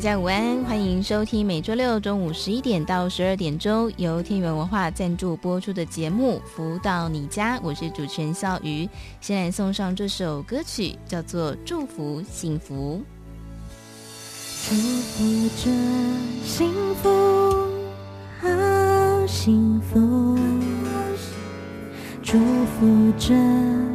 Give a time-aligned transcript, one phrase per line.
[0.00, 8.88] 大家午安，欢迎收听每周六中午十一点到十二点钟由天元文化赞助播出的节目《福到你家》，我是主持人笑鱼。
[9.20, 13.02] 先来送上这首歌曲，叫做《祝福幸福》。
[14.70, 15.70] 祝福着
[16.46, 17.10] 幸福，
[18.40, 20.38] 好幸福。
[22.22, 23.34] 祝福着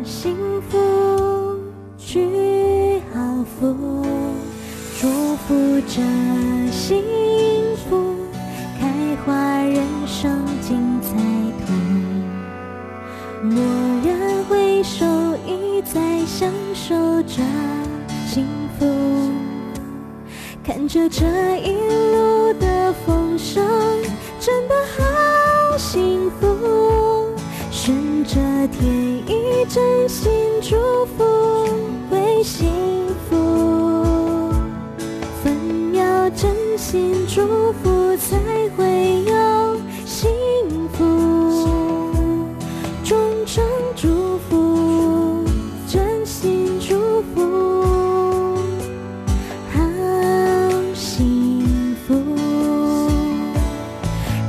[0.04, 0.78] 幸福，
[1.98, 4.06] 聚好福。
[5.06, 6.02] 祝福着
[6.72, 7.04] 幸
[7.88, 8.16] 福，
[8.80, 11.16] 开花人生精彩
[11.64, 11.74] 图。
[13.44, 13.62] 蓦
[14.04, 15.06] 然回首，
[15.46, 17.44] 已在享受着
[18.26, 18.48] 幸
[18.80, 18.88] 福。
[20.64, 21.24] 看着这
[21.60, 21.74] 一
[22.16, 23.64] 路的风霜，
[24.40, 26.48] 真的好幸福。
[27.70, 28.34] 顺着
[28.70, 28.92] 天
[29.28, 30.32] 意，真心
[30.64, 30.76] 祝
[31.16, 31.24] 福
[32.10, 32.72] 会幸
[33.30, 33.36] 福。
[36.36, 38.38] 真心祝福，才
[38.76, 40.30] 会有幸
[40.92, 41.06] 福。
[43.04, 43.64] 衷诚
[43.96, 45.46] 祝福，
[45.88, 48.58] 真心祝福，
[49.72, 49.80] 好
[50.94, 52.14] 幸福。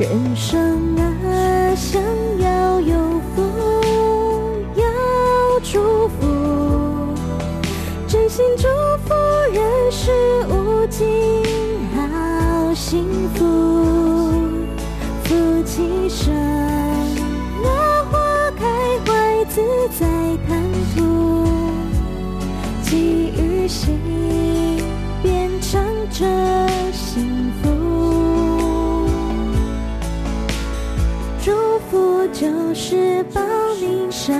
[0.01, 2.03] 人生啊，想
[2.41, 2.97] 要有
[3.34, 3.42] 福，
[4.75, 4.84] 要
[5.62, 6.27] 祝福，
[8.08, 8.67] 真心祝
[9.07, 9.14] 福，
[9.52, 10.11] 人世
[10.48, 11.45] 无尽。
[12.96, 13.45] 幸福，
[15.24, 16.34] 福气生，
[17.62, 17.68] 那
[18.05, 18.64] 花开
[19.05, 19.61] 怀自
[20.01, 20.07] 在
[20.48, 20.62] 谈
[20.95, 21.45] 吐，
[22.83, 24.01] 寄予心，
[25.23, 26.24] 变成这
[26.95, 27.68] 幸福。
[31.45, 31.52] 祝
[31.90, 33.42] 福就是保
[33.78, 34.34] 你生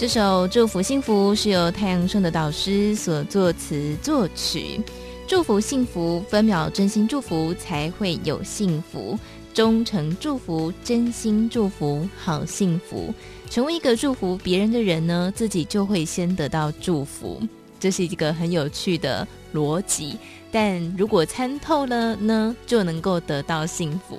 [0.00, 4.80] 这首《祝福幸福》是由太阳盛德导师所作词作曲。
[5.26, 9.18] 祝福幸福，分秒真心祝福，才会有幸福。
[9.52, 13.12] 忠诚祝福，真心祝福，好幸福。
[13.50, 17.38] 成为一个祝福别人的人呢，自己就会先得到祝福。
[17.78, 20.16] 这是一个很有趣的逻辑。
[20.52, 24.18] 但如果参透了呢，就能够得到幸福。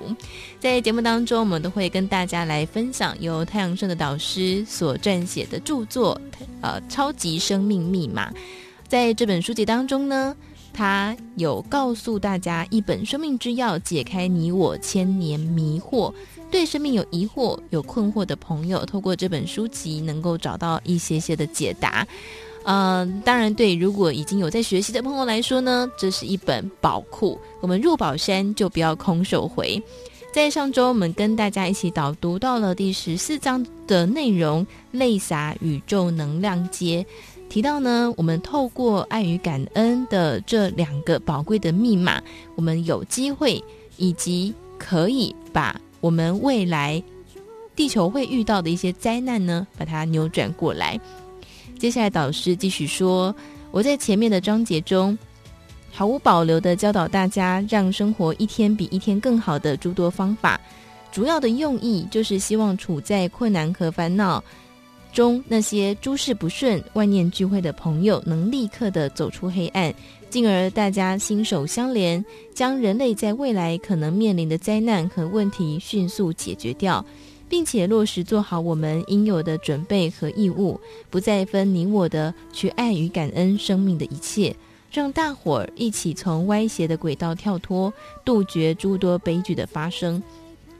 [0.58, 6.20] 在节目当中，我们都会跟大家来分享由太阳盛的导师所撰写的著作
[6.60, 8.30] 《呃超级生命密码》。
[8.88, 10.36] 在这本书籍当中呢，
[10.72, 16.12] 他有告诉大家一本生命之钥，解开你我千年迷惑。
[16.50, 22.06] 对生命有疑惑、有困惑的朋友，透过这本书籍，能够找到一些些的解答。
[22.64, 27.38] 嗯、当然，对如果已经有在学习的朋友来说呢，这是一本宝库。
[27.60, 29.82] 我们入宝山就不要空手回。
[30.32, 37.04] 在上周，我们跟大家一起导读到了第十四章的内容，泪洒宇宙能量街，
[37.50, 42.22] 提到呢，我们透过爱与感恩的这两个宝贵的密码，
[42.54, 43.62] 我们有机会
[43.98, 47.02] 以及可以把我们未来
[47.76, 50.98] 地球会遇到的一些灾难呢，把它扭转过来。
[51.82, 53.34] 接下来，导师继续说
[53.72, 55.18] ：“我在前面的章节中，
[55.90, 60.60] 毫无保留地教导大家，让生活一天比一天更好的诸多方法。
[61.10, 64.40] 主要的用意就是希望处在困难和烦恼
[65.12, 69.92] 中那些诸事不顺、万念俱灰的朋友，能立刻地走出黑暗，
[70.30, 72.24] 进而大家心手相连，
[72.54, 77.04] 将人类在未来可能面临的灾难和问题迅速解决掉。”
[77.52, 84.56] 并且落实做好我们应有的准备和义务，不再分你我的去爱与感恩生命的一切，
[84.90, 87.92] 让大伙儿一起从歪斜的轨道跳脱，
[88.24, 90.22] 杜绝诸多悲剧的发生。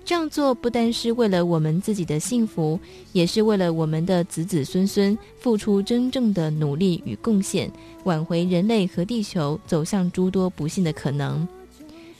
[0.02, 2.80] 这样做不单是为了我们自己的幸福，
[3.12, 7.70] 也是为了我们的子子孙孙付出真正的努力与贡献，
[8.04, 11.46] 挽回人类和地球走向诸多不幸的可能。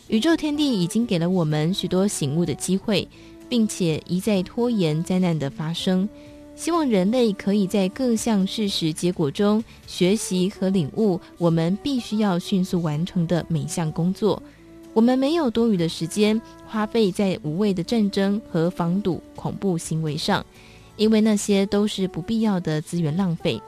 [0.09, 3.09] 宇宙天地已经给了我们许多醒悟的机会。
[3.53, 6.09] 并且一再拖延灾难的发生，
[6.57, 14.43] 希望人类可以在各项事实结果中学习和领悟我们必须要迅速完成的每项工作。
[14.95, 20.43] 我们没有多余的时间花费在无谓的战争和防堵恐怖行为上，
[20.97, 23.61] 因为那些都是不必要的资源浪费。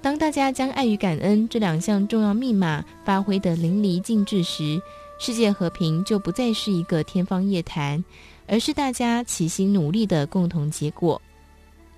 [0.00, 4.80] 当大家将爱与感恩这两项重要密码发挥得淋漓尽致时，
[5.18, 8.04] 世界和平就不再是一个天方夜谭，
[8.52, 11.18] 而是大家齐心努力的共同结果。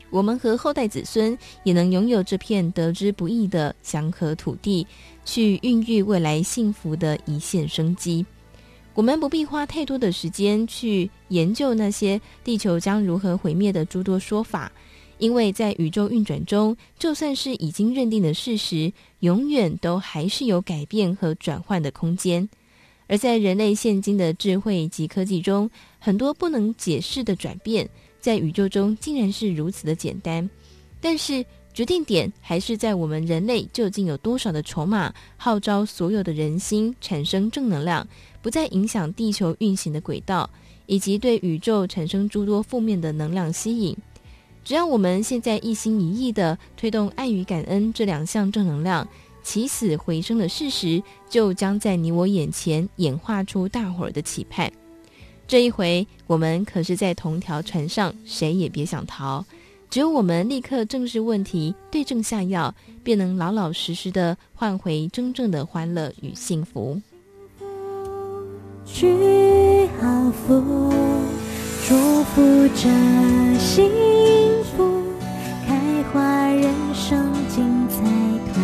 [0.09, 4.87] 我们和后代子孙也能拥有这片得之不易的祥和土地，
[5.25, 8.25] 去孕育未来幸福的一线生机。
[8.95, 14.71] 我们不必花太多的时间去研究那些地球将如何毁灭的诸多说法，
[15.19, 22.49] 因为在宇宙运转中，就算是已经认定的事实，永远都还是有改变和转换的空间。
[23.06, 25.69] 而在人类现今的智慧及科技中，
[26.05, 27.89] 很多不能解释的转变，
[28.21, 30.47] 在宇宙中竟然是如此的简单。
[31.01, 31.43] 但是
[31.73, 38.06] 决定点还是在我们人类究竟有多少的筹码，号召所有的人心产生正能量。
[38.43, 40.51] 不再影响地球运行的轨道，
[40.85, 43.97] 以及对宇宙产生诸多负面的能量吸引。
[44.62, 49.09] 只要我们现在一心一意地推动爱与感恩这两项正能量，
[49.43, 54.71] 起死回生的事实就将在你我眼前演化出大伙儿的期盼。
[55.46, 59.44] 这一回，我们可是在同条船上，谁也别想逃。
[59.91, 62.75] 只有我们立刻正视问题，对症下药，
[63.05, 67.00] 便能老老实实的换回真正的欢乐与幸福。
[68.85, 70.93] 去好福，
[71.87, 71.94] 祝
[72.25, 72.91] 福着
[73.58, 73.88] 幸
[74.76, 75.02] 福，
[75.67, 78.02] 开花人生精彩
[78.52, 78.61] 图。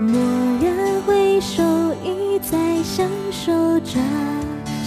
[0.00, 0.18] 蓦
[0.60, 1.62] 然回首，
[2.04, 3.98] 已在享受着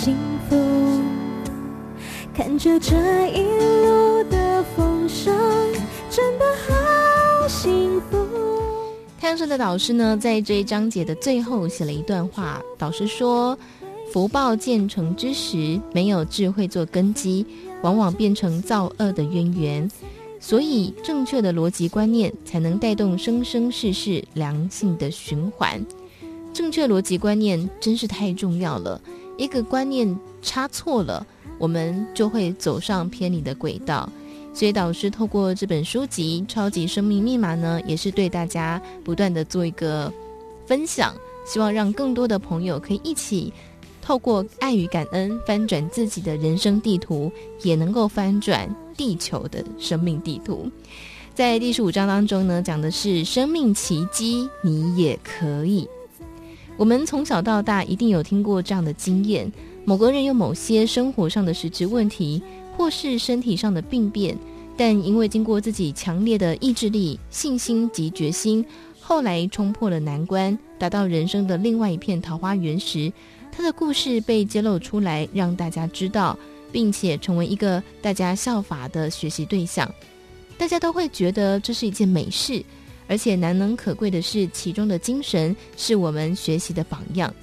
[0.08, 0.16] 幸
[0.50, 0.56] 福，
[2.34, 2.96] 看着这
[3.28, 5.36] 一路的风声，
[6.10, 8.16] 真的好幸福。
[9.20, 12.62] 太阳盛德导师呢，在这一章节的最后写了一段话。
[12.78, 13.60] 导师说
[14.14, 17.46] ：“福报建成之时，没有智慧做根基，
[17.82, 19.92] 往往变成造恶的渊源。
[20.40, 25.86] 所以，正确的逻辑观念才能带动生生世世良性的循环。
[26.54, 29.02] 正确逻辑观念真是太重要了，
[29.38, 31.26] 一个观念差错了，
[31.58, 34.10] 我们就会走上偏离的轨道。”
[34.54, 40.12] 所以，导师透过这本书籍《超级生命密码》呢，也是对大家不断的做一个
[40.66, 41.14] 分享，
[41.46, 43.54] 希望让更多的朋友可以一起
[44.02, 47.32] 透过爱与感恩翻转自己的人生地图，
[47.62, 50.68] 也能够翻转地球的生命地图。
[51.36, 55.88] 在第十五章当中呢，讲的是生命奇迹，你也可以。
[56.78, 59.52] 我们从小到大一定有听过这样的经验：
[59.84, 62.42] 某个人有某些生活上的实质问题。
[62.78, 64.38] 或是身体上的病变，
[64.78, 68.64] 但因为经过自己强烈的意志力、信心及决心，
[69.02, 73.12] 后来冲破了难关，达到人生的另外一片桃花源时，
[73.52, 76.38] 他的故事被揭露出来，让大家知道，
[76.72, 79.92] 并且成为一个大家效法的学习对象。
[80.56, 82.64] 大家都会觉得这是一件美事，
[83.08, 87.34] 而且难能可贵的是，其中的精神是我们学习的榜样。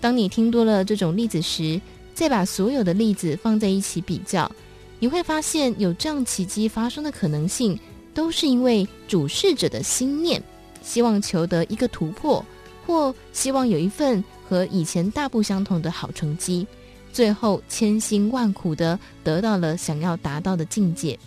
[0.00, 1.80] 当你听多了这种例子时，
[2.14, 4.50] 再把所有的例子放在一起比较，
[4.98, 7.78] 你会发现有这样奇迹发生的可能性，
[8.14, 10.42] 都是因为主事者的心念，
[10.82, 12.44] 希望求得一个突破，
[12.86, 16.66] 或希望有一份和以前大不相同的好成绩，
[17.12, 21.18] 最后千辛万苦地得到了想要达到的境界。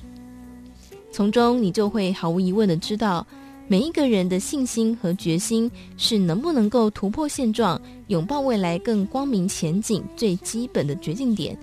[1.12, 3.26] 从中你就会毫无疑问地知道。
[3.68, 11.56] 每一个人的信心和决心是能不能够突破现状、拥抱未来更光明前景最基本的决定点。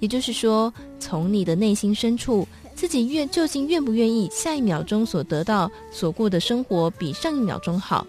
[0.00, 2.44] 也就是说，从你的内心深处，
[2.74, 8.04] 自己愿究竟愿不愿意下一秒钟所得到、所过的生活比上一秒钟好？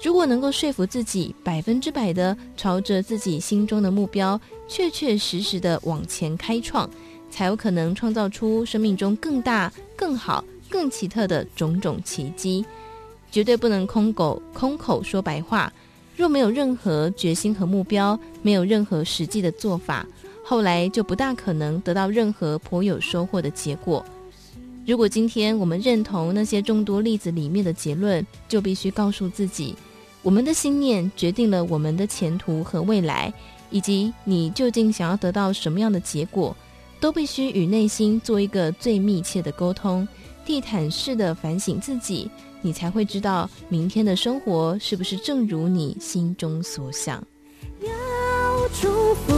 [0.00, 6.88] 如果能够说服自己百分之百的朝着自己心中的目标，确确实实的往前开创，
[7.32, 12.64] 才有可能创造出生命中更大、更好、更奇特的种种奇迹。
[13.32, 15.72] 绝对不能空口空口说白话。
[16.14, 20.06] 若没有任何决心和目标，没有任何实际的做法，
[20.44, 24.04] 后来就不大可能得到任何颇有收获的结果。
[24.84, 29.74] 如果今天我们认同那些众多例子里面的结论，就必须告诉自己：
[30.20, 33.32] 我们的信念决定了我们的前途和未来，
[33.70, 36.54] 以及你究竟想要得到什么样的结果，
[37.02, 40.06] 都必须与内心做一个最密切的沟通，
[40.44, 42.30] 地毯式的反省自己。
[42.60, 47.20] 你才会知道明天的生活是不是正如你心中所想。
[47.80, 47.90] 要
[48.80, 49.32] 祝福，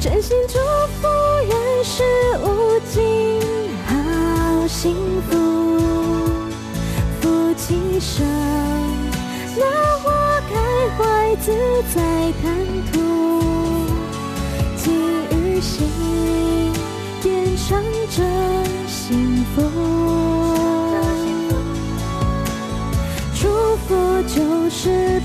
[0.00, 0.58] 真心祝
[1.02, 1.08] 福，
[1.48, 2.04] 人世
[2.44, 3.40] 无尽。
[3.84, 4.94] 好幸
[5.28, 5.36] 福。
[7.20, 8.24] 夫妻生，
[9.56, 10.54] 那花开
[10.96, 11.50] 怀自
[11.92, 13.39] 在谈吐，
[17.70, 19.62] 变成真幸福。
[23.40, 25.19] 祝福就是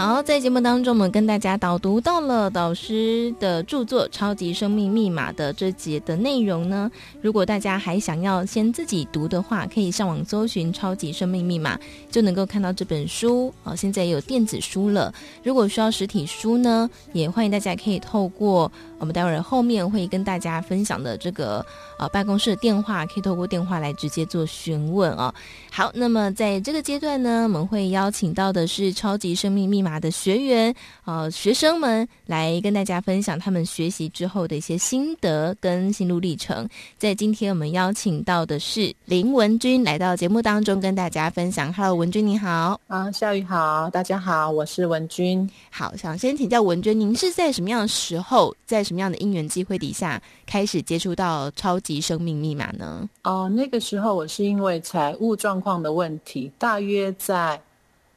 [0.00, 6.88] 好，在节目当中，我们跟大家导读到了导师的著作《超级生命密码》的这节的内容呢。
[7.20, 11.76] 如果大家还想要先自己读的话，可以上网搜寻《超级生命密码》，
[12.12, 13.52] 就能够看到这本书。
[13.64, 15.12] 哦，现在也有电子书了。
[15.42, 21.66] 如果需要实体书呢，也欢迎大家可以透过我们待会儿后面会跟大家分享的这个
[21.98, 25.34] 呃办公室的电话，可以透过电话来直接做询问哦。
[25.72, 30.74] 好，那么在这个阶段呢，我们会邀请到的是《超级生命密码》的学员，
[31.04, 36.68] 呃，学生们来跟大家分享他们学习之后的一些心得跟心路历程。
[36.98, 41.72] 在今天我们邀请到的是林文君来到节目当中跟大家分享。
[41.72, 42.80] Hello，文君你好。
[42.86, 45.48] 啊，夏雨好，大家好，我是文君。
[45.70, 53.08] 好，想先请教文君，您是在什么样的时候，在什么样的因缘机会底下开始接触到超级生命密码呢？
[53.24, 57.60] 哦，那个时候我是因为财务状况的问题，大约在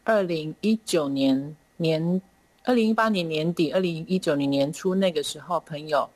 [0.03, 1.55] 二零一九年。
[1.81, 2.21] 年
[2.63, 6.07] 二零一八年年底，二零一九年年初那个时候，朋友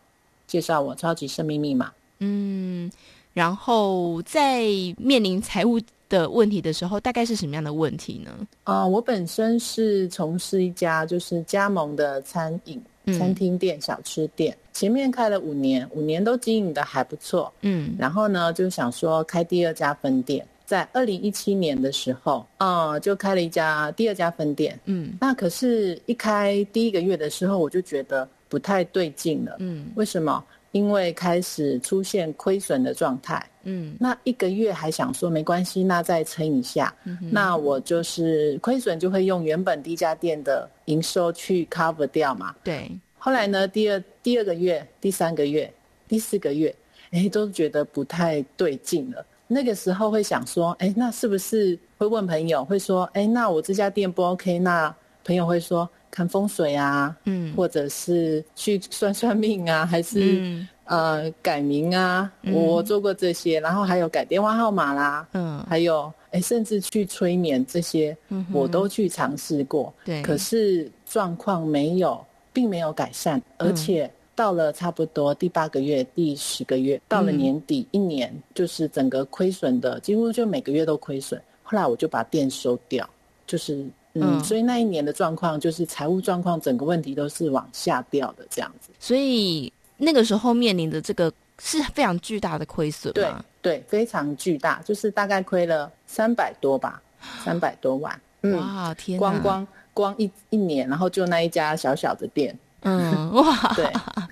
[0.46, 1.88] 介绍我《超级生命密码》。
[2.20, 2.92] 嗯，
[3.34, 4.64] 然后在
[4.98, 8.32] 面临财务的问题的时候，大概是什么样的问题呢？
[8.64, 17.52] 啊、呃，我本身是从事一家就是加盟的餐饮、嗯、餐厅店、小吃店，前面开了五年，五年都经营的还不错。
[17.62, 20.46] 嗯，然后呢，就想说开第二家分店。
[20.66, 24.80] 在二零一七年的时候，啊，就开了一家第二家分店。
[24.86, 29.56] 嗯，那可是，一开第一个月的时候，我就觉得不太对劲了。
[29.60, 30.44] 嗯，为什么？
[30.72, 33.50] 因为开始出现亏损的状态。
[33.64, 36.94] 嗯，那一个月还想说没关系，那再撑一下。
[37.06, 42.54] 嗯，那我就是亏损就会用原本第一家店的营收去 cover 掉嘛。
[42.62, 42.92] 对。
[43.18, 45.74] 后来呢，第二第二个月、第三个月、
[46.10, 46.76] 第四个月，
[47.12, 49.26] 哎，都觉得不太对劲了。
[49.48, 54.58] 那个时候会想说，哎，那是不是会问朋友，会说，哎，那我这家店不 OK？
[54.60, 62.32] 那朋友会说看风水啊，嗯，或者是去算算命啊，还是、嗯、呃改名啊？
[62.52, 68.18] 我做过这些，然后还有改电话号码啦，嗯，还有哎，甚至去催眠这些，
[68.52, 74.12] 我都去尝试过，对，可是状况没有，并没有改善，而且。
[74.36, 81.42] 到了差不多第八个月、第十个月，到了年底一年，就是整个亏损的，几乎就每个月都亏损。
[81.64, 83.10] 后来我就把店收掉，
[83.48, 83.76] 就是
[84.14, 88.90] 嗯，嗯，所以那一年的状况就是财务状况，整个问题都是往下掉的这样子。
[89.00, 93.28] 所以那个时候面临的这个是非常巨大的亏损，对
[93.62, 97.02] 对，非常巨大，就是大概亏了三百多吧，
[97.44, 98.22] 三百多万。
[98.42, 102.56] 嗯、哇天，光光光一一年，然后就那一家小小的店。
[102.86, 103.86] 嗯哇，对，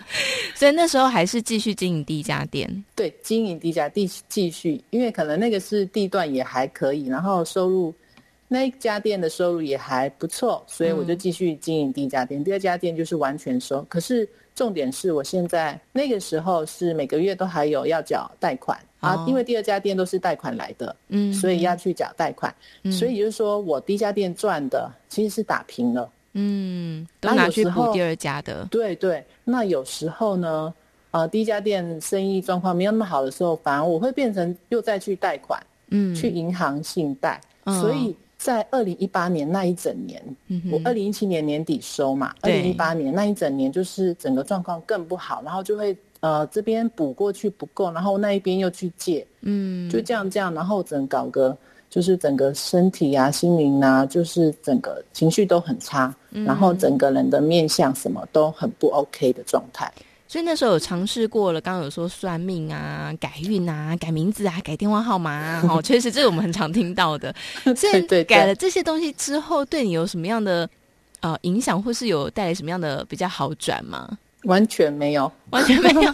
[0.54, 7.94] 所以那时候还是继续经营第一家店，对，经营第一家继继续，因为可能那个是地段也还可以，然后收入
[8.48, 12.40] 那一家店的收入也还不错，所以我就继续经营第一家店。
[12.40, 26.08] 嗯、第二家店就是完全收，可是重点是我现在那个时候是每个月都还有要缴贷款、哦、啊，因为第二家店都是贷款来的，嗯，所以要去缴贷款，嗯、所以就是说我第一家店赚的其实是打平了。
[26.34, 28.66] 嗯，都拿去补第二家的。
[28.70, 30.74] 对对，那有时候呢，
[31.12, 37.40] 呃，第一家店生意状况没有那么好的时候，反而我会变成又再去贷款，嗯，去银行信贷。
[37.66, 51.56] 嗯、所以在二零一八年那一整年，嗯、我二零一七年年底收嘛，二零一八年那一整年就是整个状况更不好，然后就会呃这边补过去不够，然后那一边又去借，嗯，就这样这样，然后整搞个。
[51.94, 59.94] 就是整个身体啊、心灵啊，就是整个情绪都很差，嗯、然后整个人的面相什么都很不 OK 的状态。
[60.28, 67.32] 所以那时候有尝试过了，刚刚有说算命啊、改运啊、改名字啊、改电话号码啊，哦， 确实这是我们很常听到的。
[67.78, 70.68] 所以改了这些东西之后，对你有什么样的
[71.20, 74.18] 呃影响，或是有带来什么样的比较好转吗？
[74.44, 76.14] 完全没有，完全没有，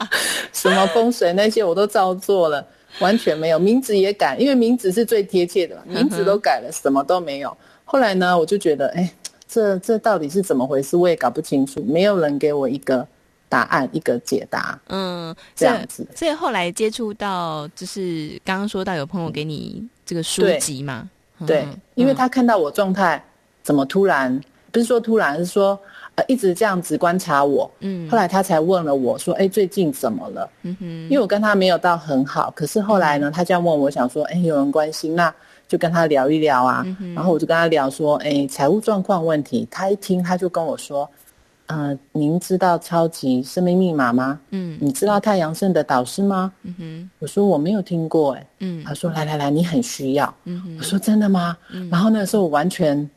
[0.52, 2.66] 什么风水那些我都照做了。
[2.98, 7.56] 完全没有，名字也改，因为名字是最贴切的嘛，名字都改了，什么都没有。
[7.84, 9.10] 后来呢，我就觉得，哎，
[9.46, 10.96] 这这到底是怎么回事？
[10.96, 13.06] 我也搞不清楚，没有人给我一个
[13.48, 14.78] 答案，一个解答。
[14.88, 16.04] 嗯，这样子。
[16.16, 21.08] 所以后来接触到，就是刚刚说到有朋友给你这个书籍嘛？
[21.46, 23.24] 对，嗯、对，因为他看到我状态
[23.62, 24.38] 怎么突然，
[24.72, 25.80] 不是说突然，是说。
[26.20, 30.50] 呃一直这样子观察我，嗯，后来他才问了我说，哎，最近怎么了？
[30.62, 35.32] 嗯哼，因为我跟他没有到很好，可是后来呢，他这样问我，想说，哎，有人关心，那
[35.66, 41.08] 就跟他聊一聊啊，嗯，然后我就跟他聊说，哎，财务状况问题，他一听他就跟我说。
[41.66, 44.40] 呃，您知道超级生命密码吗？
[44.50, 46.52] 嗯，你知道太阳盛的导师吗？
[46.64, 51.56] 嗯哼，我说我没有听过，哎，嗯，他说来来来，你很需要，嗯哼，我说真的吗？
[51.72, 53.08] 嗯，然后那个时候我完全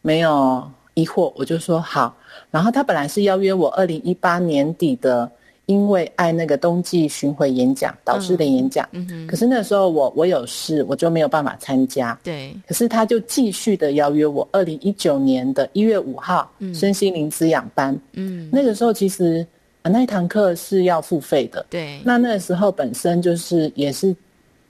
[0.00, 0.62] 没有
[0.98, 2.16] 疑惑，我就说好，
[2.50, 5.30] 然后他本来是邀约我二零一八年底的。
[5.68, 12.18] 因为爱那个冬季巡回演讲，导师的演讲，嗯嗯、可是那时候我我有事，我就没有办法参加。
[12.24, 17.94] 对，可是他就继续的邀约我，二零一九年的一月五号，嗯、身心灵滋养班。
[18.14, 19.46] 嗯，那个时候其实
[19.82, 21.66] 那一堂课是要付费的。
[21.68, 24.16] 对，那那个时候本身就是也是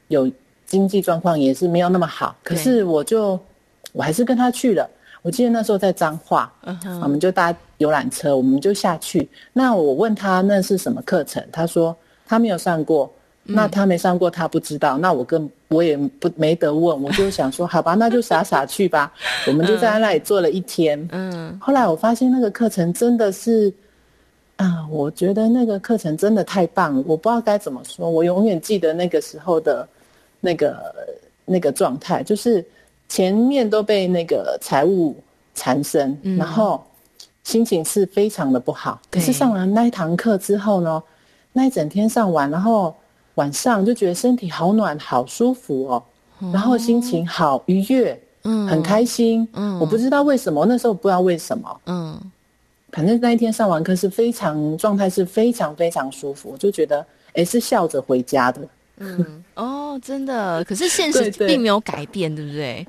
[0.08, 0.28] 有
[0.66, 3.38] 经济状况也是没有那么好，可是我就
[3.92, 4.90] 我还是跟他去了。
[5.22, 7.00] 我记得那时候在彰化，uh.
[7.02, 9.28] 我们就搭游览车，我们就下去。
[9.52, 11.96] 那我问他那是什么课程，他说
[12.26, 13.12] 他没有上过。
[13.50, 14.98] 嗯、那他没上过，他不知道。
[14.98, 19.10] 那我跟我也不没得问，我就想说好吧，那就傻傻去吧。
[19.48, 21.08] 我们就在那里坐了一天。
[21.12, 23.72] 嗯，后来我发现那个课程真的是，
[24.56, 27.02] 啊，我觉得那个课程真的太棒了。
[27.06, 29.88] 我不知道该怎么说，我永远记得那个时候的
[30.40, 30.94] 那个
[31.46, 32.64] 那个状态，就是。
[33.08, 35.16] 前面都被那个财务
[35.54, 36.84] 缠身，嗯、然后
[37.42, 39.00] 心情是非常的不好。
[39.10, 41.02] 可是上完那一堂课之后呢，
[41.52, 42.94] 那一整天上完，然后
[43.36, 46.02] 晚上就觉得身体好暖、好舒服哦，
[46.40, 46.50] 哦。
[46.52, 49.48] 然后心情好愉悦，嗯，很开心。
[49.54, 52.20] 嗯，我不知道为什么，那时候不知道为什么，嗯，
[52.92, 58.60] 反正那一天上完课是非常状态是非常非常舒服，我就觉得哎是笑着回家的。
[58.98, 62.86] 嗯，哦，真的，可是现实并没有改变，对，对，对不对？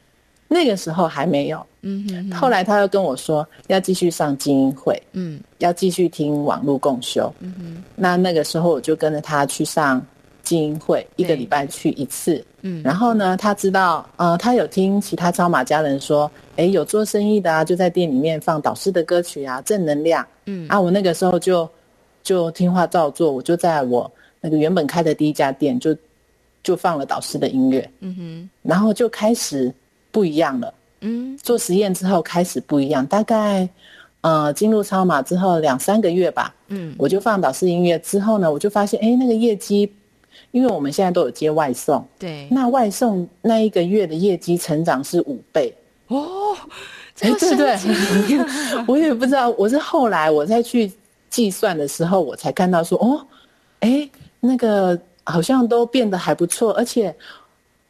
[0.51, 2.35] 那个时候还没有，嗯哼，哼。
[2.35, 7.83] 后来他又跟我说要继续上精英会，嗯，要继续听网络共修，嗯哼。
[7.95, 10.03] 那那个时候我就跟着他去上
[10.41, 12.81] 精英会，一个礼拜去一次，嗯。
[12.81, 20.67] 然后呢，他知道，呃，他有听其他超马家人说，哎，有做生意的啊，就在店里面放导师的歌曲啊，正能量，嗯。
[20.67, 21.69] 啊，我那个时候就
[22.23, 25.95] 就听话照做，我就在我那个原本开的第一家店就
[26.63, 28.49] 就放了导师的音乐，嗯哼。
[28.63, 29.71] 然后就开始。
[30.11, 33.69] 不一样了，嗯，做实验之后开始不一样，大概，
[34.21, 39.91] 呃，进入超码之后两三个月吧，嗯，我就放导师音乐之后呢，我就发现，哎，那个业绩，
[40.51, 45.73] 因为我们现在都有接外送，对，那外送那一个月的业绩成长是五倍，
[46.07, 46.55] 哦，
[47.19, 47.77] 哎，对对，
[48.87, 50.91] 我也不知道，我是后来我再去
[51.29, 53.25] 计算的时候，我才看到说，哦，
[53.81, 57.15] 哎，那个好像都变得还不错，而且。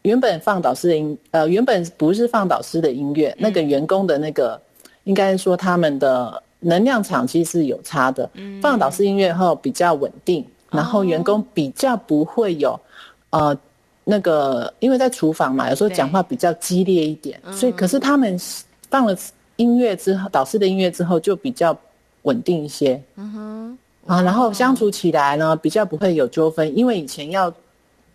[0.04, 4.60] 原本放导师的音，呃，原本不是放导师的音乐，嗯、那个员工的那个，
[5.04, 8.30] 应该说他们的能量场其实是有差的。
[8.36, 12.72] 嗯、放导师音乐后比较稳定，然后员工比较不会有，
[13.32, 13.58] 哦、呃，
[14.06, 18.40] 那个因为在厨房嘛，有时候讲话比较激烈一点，所以可是他们
[18.90, 19.14] 放了
[19.58, 21.78] 音乐之后，导师的音乐之后就比较
[22.22, 23.02] 稳定一些。
[23.18, 27.54] 嗯哼，啊，然后相处起来呢，比较不会有纠纷，因为以前要。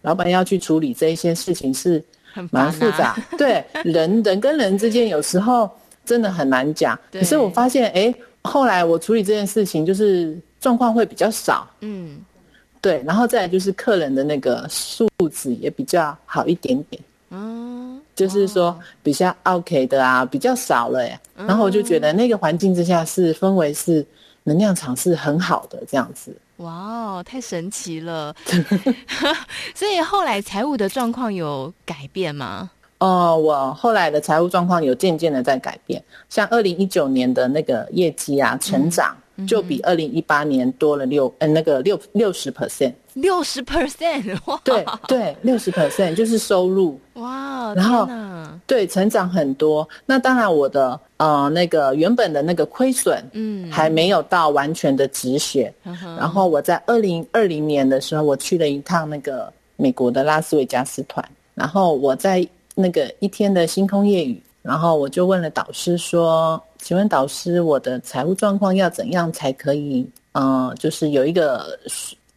[0.04, 2.02] 老板要去处理这一些事情是
[2.50, 5.68] 蛮复杂， 啊、对人人跟人之间有时候
[6.04, 6.98] 真的很难讲。
[7.10, 7.22] 对。
[7.22, 12.18] 可是我发现，哎，后来我处理这件事情就是状况会比较少，嗯，
[12.82, 24.04] 对，然后再来就是客人的那个素质也比较好一点点，嗯，就是说比较 OK 的啊比较少了耶，然后我就觉得那个环境之下是氛围是
[24.44, 26.34] 能量场是很好的这样子。
[26.58, 28.34] 哇哦，太神奇了！
[29.74, 32.70] 所以后来财务的状况有改变吗？
[32.98, 39.14] 哦，我后来的财务状况有渐渐的在改变，像二零一九年的那个业绩啊，成长
[39.46, 42.92] 就比二零一八年多了六，嗯、呃，那个六六十 percent。
[43.14, 44.60] 六十 percent，哇！
[44.64, 48.08] 对对，六十 percent 就是收入哇，然后
[48.66, 49.88] 对成长很多。
[50.04, 55.72] 那当然，我的呃那个原本的那个亏损，嗯，还没有到完全的止血。
[55.84, 61.24] 嗯、然后我在二零二零年的时候，我去了一趟那个美国的拉斯维加斯团。
[61.54, 62.44] 然后我在
[62.74, 70.06] 那个一天的星空夜雨，然后我就问了导师说：“请问导师，我的财务状况要怎样才可以？
[70.32, 71.66] 嗯、呃，就是有一个。”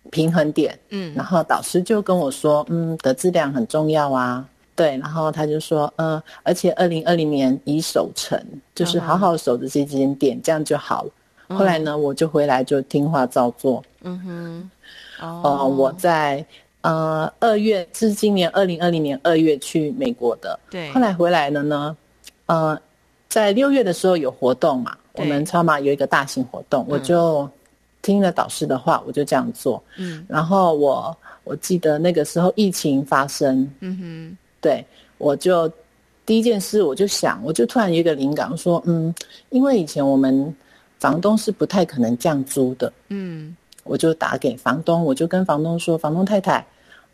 [0.09, 8.41] 平衡点，嗯，然后导师就跟我说，嗯，的质量很重要啊，对，然后他就说，嗯，而且二零二零年已守成，
[8.73, 11.11] 就是好好守着这几间店，这样就好了。
[11.49, 14.71] 后来呢，我就回来就听话照做，嗯哼，
[15.43, 16.43] 哦，我在
[16.83, 21.97] 呃二月是今年二零二零年二月去美国的，对，后来回来了呢，
[22.45, 22.79] 呃，
[23.27, 24.97] 在六月的时候有活动嘛。
[25.13, 27.49] 我们超马有一个大型活动，我就
[28.03, 29.83] 听了导师的话，我就这样做。
[29.97, 34.85] 嗯，然后我我记得那个时候疫情发生，嗯哼，对，
[35.17, 35.67] 我就
[36.23, 39.11] 第一件事我就想，我就突然有一个灵感，说，嗯，
[39.49, 40.55] 因为以前我们
[40.99, 46.57] 房东是不太可能降租的，嗯，我就打给房东，我就跟房东说，房东太太，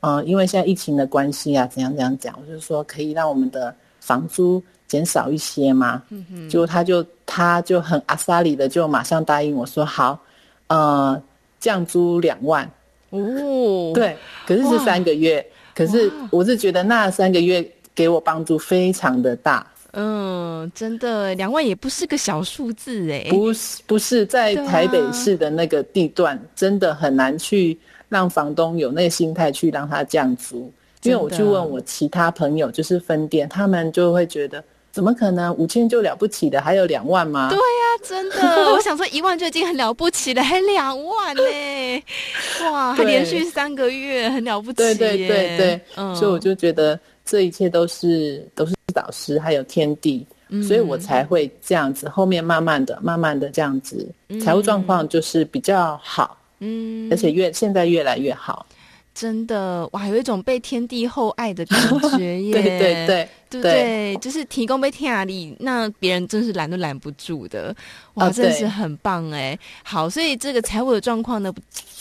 [0.02, 4.62] 啊、呃，因为现在疫情的关系啊，怎样怎样讲，我就说可以让我们的房租。
[4.88, 6.04] 减少一些吗？
[6.10, 10.20] 嗯哼，就他就他就很阿萨里的就马上答应我说好，
[10.68, 11.22] 呃，
[11.60, 12.70] 降租两万。
[13.10, 14.18] 哦，对，
[14.48, 27.78] 可是是三个月，可是我是觉得那三个月给我帮助非常的大，嗯，真的两万也不是个小数字哎，不是不是在台北市的那个地段，啊、真的很难去
[28.10, 34.64] 让房东有那个心态去让他降租，因为我去问我其他朋友就是分店，他们就会觉得。
[34.94, 37.50] 怎么可能五千就了不起的，还有两万吗？
[37.50, 41.42] 对呀、啊，真的，我想说一万就已经很了不起了，还两万呢？
[42.72, 44.78] 哇，还连续三个月，很了不起。
[44.78, 52.08] 对对对对，嗯，所以我就觉得这一切都是都是导师还有天地，嗯、所以我才会这样子。
[52.08, 54.08] 后面慢慢的、慢慢的这样子，
[54.40, 58.64] 财务状况就是比较好，嗯，而且越现在越来越好。
[59.16, 61.80] 真的哇，有一种被天地厚爱的感
[62.18, 62.52] 觉 耶！
[62.52, 63.30] 对对对，
[63.62, 67.76] 对就是提供被天涯力，那别人真是拦都拦不住的。
[68.16, 69.58] 哇，真的是很棒哎！
[69.84, 71.52] 好，所以这个财务的状况呢，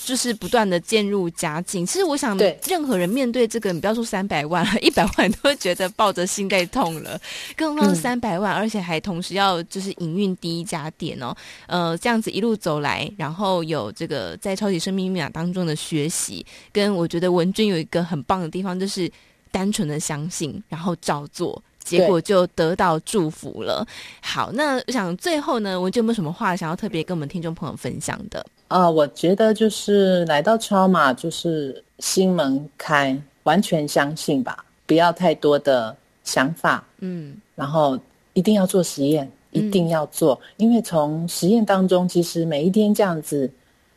[0.05, 1.87] 就是不断的渐入佳境。
[1.87, 2.37] 其实我想，
[2.69, 7.19] 任何人面对这个，你不要说三百万， 一百万都会觉得抱着心在痛了，
[7.57, 11.35] 更何况是三百万，嗯、而且还同时要就是营运第一家店哦。
[11.67, 16.93] 呃，这样子一路走来，然后有这个在超级生命密码当中的学习跟。
[16.93, 19.11] 我觉得文君有一个很棒的地方，就是
[19.53, 23.87] 单纯的相信，然后照做，结果就得到祝福了。
[24.21, 28.45] 好，那我想最后呢，文君有没有什么话想要特别跟我们听众朋友分享的？
[28.69, 37.99] 啊、呃，我觉得就是来到超马，就是心门开，完全相信吧，不要太多的想法，嗯，然后
[38.33, 43.51] 一定要做实验，一定要做，嗯、因为从实验当中，其实每一天这样子，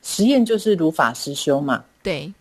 [0.04, 2.32] 实验就是如法实修嘛，对。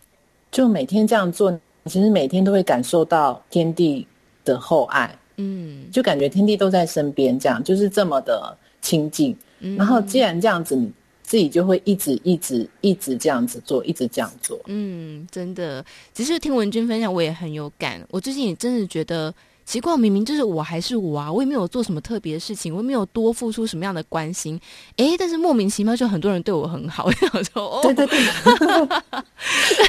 [0.51, 4.07] 就每天这样做，其实每天都会感受到天地
[4.43, 9.35] 的厚爱，嗯，就感觉天地都在身边，这样就是这么的亲近。
[9.59, 10.91] 嗯、然后既然这样子，你
[11.23, 14.59] 自己就会一直一直一直这样子做，一直这样做。
[14.65, 18.01] 嗯，真的，其实听文君分享，我也很有感。
[18.09, 19.33] 我最近也真的觉得。
[19.65, 24.59] 奇怪，明明就是我还是我啊，我也没有做什么特别的事情，我也没有多付出什么样的关心，
[24.97, 28.19] 诶，但是莫名其妙就很多人对我很好， 我想说，哦，对对对，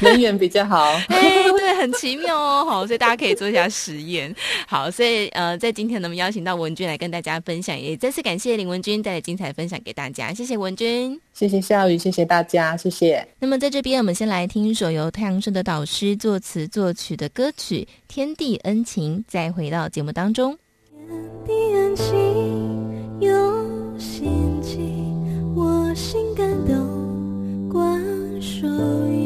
[0.11, 4.35] 人缘比较好， 哎，对，很奇妙哦，好，所以大家可以做一下实验，
[4.67, 13.29] 好，所以呃，在今天呢，我们邀请到文君来跟大家分享，也再次感谢林文君带来精彩分享给大家，谢谢文君，谢谢笑雨，谢谢大家，谢谢。
[13.39, 19.67] 那么在这边，我们先来听一首由太阳社的导师作词作曲的歌曲《天地恩情》，再回。
[19.69, 20.57] 到节目当中。
[21.09, 22.07] 天地恩情
[23.21, 24.31] 用心
[24.63, 24.79] 记，
[25.57, 28.01] 我心感动，观
[28.41, 28.67] 受
[29.09, 29.26] 益，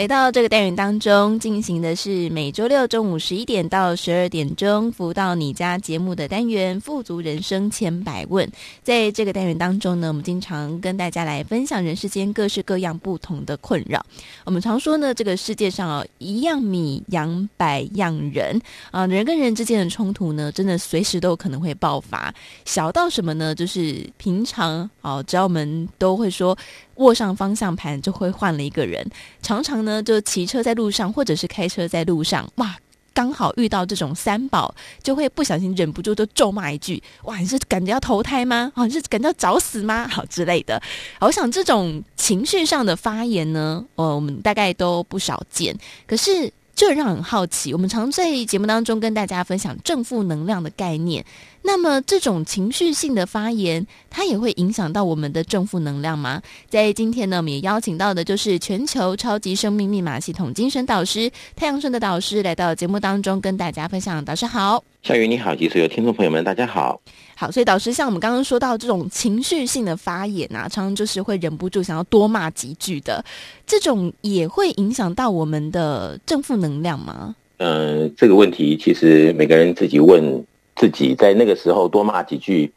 [0.00, 8.50] 来到这个单元当中，进行的是每周六中午十一点到十二点钟，服务到你家节目的单元“富足人生千百问”。
[8.82, 14.02] 在这个单元当中呢，我们经常跟大家来分享人世间各式各样不同的困扰。
[14.46, 18.58] 我们常说呢，这个世界上啊，一样米养百样人
[18.90, 22.34] 啊，人跟人之间的冲突呢，真的随时都可能会爆发。
[22.64, 23.54] 小到什么呢？
[23.54, 26.56] 就是平常哦，只要我们都会说。
[27.00, 29.04] 握上方向盘就会换了一个人，
[29.42, 32.76] 常常呢就骑车在路上，或者是开车在路上，哇，
[33.12, 38.70] 刚好遇到这种三宝，就会不小心忍不住就咒骂一句：“哇，你是感觉要投胎吗？
[38.74, 40.06] 啊，你是感觉要找死吗？
[40.12, 40.80] 好之类的。”
[41.20, 46.52] 我想这种情绪上的发言呢，呃，我们大概都不少见，可是。
[46.72, 51.22] 这让人很好奇，我们常在节目当中跟大家分享正负能量的概念。
[51.62, 56.42] 那么，这种情绪性的发言，它也会影响到我们的正负能量吗？
[56.68, 64.24] 在今天呢，我们也邀请到的就是全球超级生命密码系统精神导师太阳盛德导师来到节目当中跟大家分享。
[64.24, 67.00] 导师好，夏雨你好，及所有听众朋友们，大家好。
[67.36, 73.24] 好，所以导师，像我们刚刚说到这种情绪性的发言啊，常常就是会忍不住想要多骂几句的，
[73.66, 77.34] 这种也会影响到我们的正负能量吗？
[77.58, 80.44] 嗯、呃，这个问题其实每个人自己问
[80.76, 82.72] 自己，在那个时候多骂几句，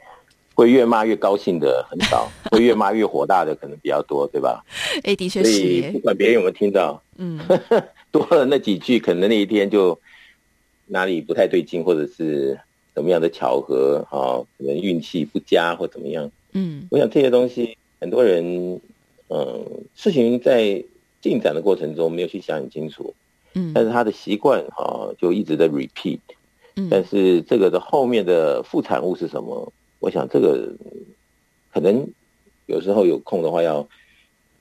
[0.56, 4.63] 会越骂越高兴的很少， 会越骂越火大的可能比较多，对吧？
[5.03, 5.51] 哎，的确是。
[5.51, 7.39] 所以不管别人有没有听到，嗯，
[8.12, 9.99] 多了那几句，可能那一天就
[10.88, 12.60] 哪里不太对劲，或者是。
[12.95, 14.38] 怎么样的巧合啊？
[14.56, 16.29] 可能运气不佳或怎么样？
[16.51, 18.79] 嗯，我想这些东西，很多人，
[19.29, 20.84] 嗯，事情在
[21.19, 23.15] 进展的过程中没有去想很清楚，
[23.56, 26.19] 嗯，但是他的习惯哈，就一直在 repeat，
[26.75, 29.71] 嗯，但是这个的后面的副产物是什么？
[29.99, 30.73] 我想这个
[31.71, 32.07] 可能
[32.65, 33.88] 有时候有空的话要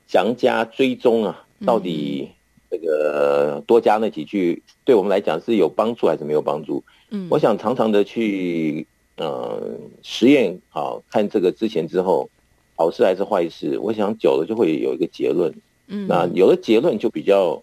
[0.06, 2.28] 详加追踪啊，到底
[2.70, 6.82] 这个多加那几句，对我们来讲是有帮助还是没有帮助？
[7.10, 9.60] 嗯，我想常常的去，呃，
[10.02, 12.30] 实验好，看这个之前之后，
[12.76, 13.78] 好事还是坏事。
[13.78, 15.52] 我想久了就会有一个结论。
[15.88, 17.62] 嗯，那有了结论就比较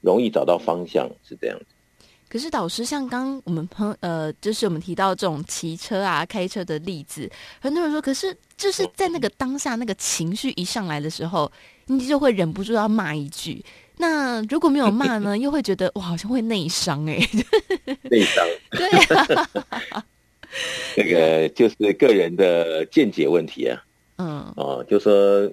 [0.00, 1.66] 容易找到方向，是这样子。
[2.28, 11.50] 可是导师，像刚我们朋呃，就是我们提到这种骑车啊、开车的例子，很多人说，可是就是在那个当下那个情绪一上来的时候，
[11.86, 13.64] 你就会忍不住要骂一句。
[13.96, 17.18] 那如果没有骂呢，又会觉得哇，好像会内伤哎。
[18.10, 18.46] 内伤。
[18.70, 20.04] 对啊。
[20.96, 23.82] 那个就是个人的见解问题啊。
[24.18, 24.52] 嗯。
[24.56, 25.50] 哦，就说，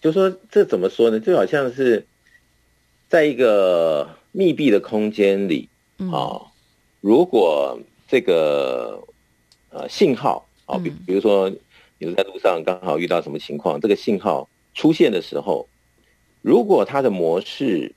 [0.00, 1.18] 就说这怎么说呢？
[1.18, 2.06] 就好像是
[3.08, 5.68] 在一个密闭的空间里
[5.98, 6.46] 啊，哦，
[7.00, 9.02] 如果这个
[9.70, 11.48] 呃信号啊，比比如说
[11.98, 15.68] 你在路上刚好遇到什么情况，这个信号出现的时候。
[16.44, 17.94] 如果它的模式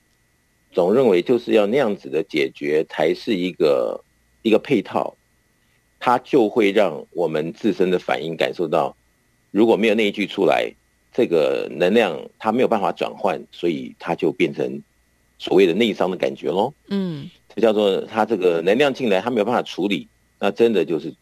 [0.72, 4.04] 总认为就是要那样子的解决才是一个
[4.44, 5.16] 一个配套，
[6.00, 8.96] 它就会让我们自身的反应感受到，
[9.50, 10.72] 如果没有那一句出来，
[11.12, 14.80] 这个能量它没有办法转换，所以它就变成
[15.38, 16.74] 所谓的内伤的感觉喽。
[16.88, 20.08] 嗯，这叫做他这个能量进来，他没有办法处理，
[20.40, 21.14] 那真的就是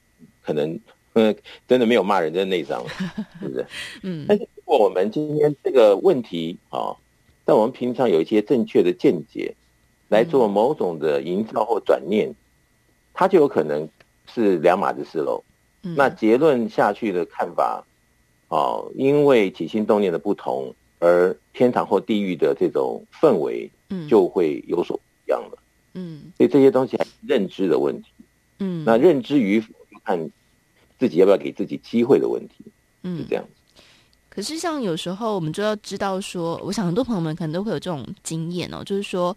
[0.41, 0.79] 可能，
[1.13, 1.35] 嗯，
[1.67, 2.89] 真的没有骂人，真的内伤了，
[3.41, 3.65] 是不是？
[4.01, 4.25] 嗯。
[4.27, 6.95] 但是如果我们今天这个问题啊。
[7.45, 9.53] 但我们平常有一些正确的见解，
[10.07, 12.33] 来做某种的营造或转念，
[13.13, 13.85] 它就有可能
[14.33, 15.43] 是两码子事喽。
[15.81, 17.83] 那结论下去的看法，
[18.47, 23.69] 哦，因为起心动念的不同，而天堂或地狱的这种氛围，
[24.07, 25.57] 就会有所不一样了。
[25.93, 28.09] 嗯，所以这些东西还是认知的问题。
[28.59, 30.29] 嗯，那认知与否，看
[30.99, 32.55] 自己要不要给自己机会的问题。
[33.03, 33.49] 嗯，是这样子。
[34.29, 39.35] 可是，像有时候我们就要知道说，我想很多朋友们可能都会有这种经验哦，就是说，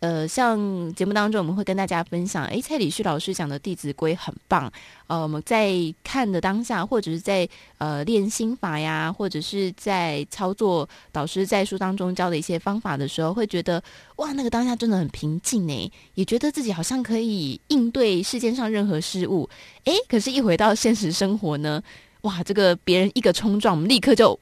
[0.00, 4.70] 呃，像节目当中我们会跟大家分享，诶，蔡礼旭老师讲的《弟子规》很棒，
[5.06, 5.72] 呃，我们在
[6.04, 13.82] 看的当下，或者是在呃练心法呀，或者是在操作导师在书当中教的一些方法的时候，会觉得
[14.16, 19.48] 哇，那个当下真的很平静诶，也觉得自己好像可以应对世间上任何事物，
[19.84, 21.82] 诶，可是，一回到现实生活呢？
[22.22, 24.38] 哇，这个别人一个冲撞，我们立刻就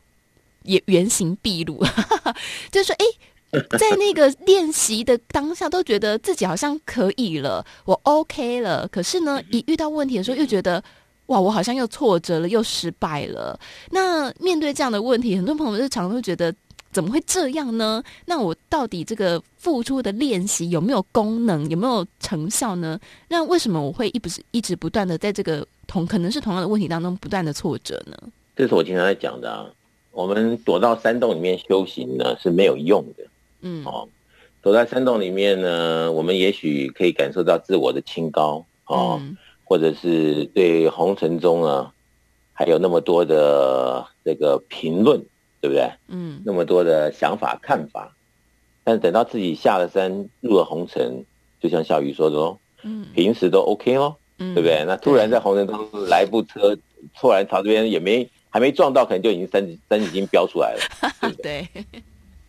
[0.62, 1.84] 也原形毕露。
[2.72, 3.04] 就是说，哎，
[3.78, 8.86] 在那个练习的当下，都觉得自己好像可以了，我 OK 了。
[8.88, 10.82] 可是呢，一遇到问题的时候，又觉得
[11.26, 13.58] 哇，我好像又挫折了，又失败了。
[13.90, 16.54] 那面对这样的问题，很多朋友日常会觉得。
[16.94, 18.00] 怎么会这样呢？
[18.24, 22.96] 那我到底这个付出的练习有没有功能，有没有成效呢？
[23.26, 28.16] 那为什么我会一不是一直不断的在这个同可能是同样的问题当中不断的挫折呢？
[28.54, 29.66] 这是我经常在讲的啊。
[30.12, 33.24] 我们躲到山洞里面修行呢是没有用的。
[33.64, 34.08] 嗯，哦，
[34.62, 41.92] 躲在山洞里面呢，我们也许可以感受到自我的清高哦，嗯、或者是对红尘中啊
[42.52, 45.20] 还有那么多的这个评论。
[45.64, 45.90] 对不对？
[46.08, 48.14] 嗯，那么多的想法看法，
[48.84, 51.24] 但是等到自己下了山，入了红尘，
[51.58, 54.84] 就像小雨说的哦，嗯，平时都 OK 哦，嗯，对不对？
[54.86, 56.76] 那突然在红尘中来部车，
[57.18, 60.80] 突然朝这边也没还没撞到，可能就已经三三已经飙出来了，
[61.22, 61.66] 对不对？
[61.72, 61.84] 对，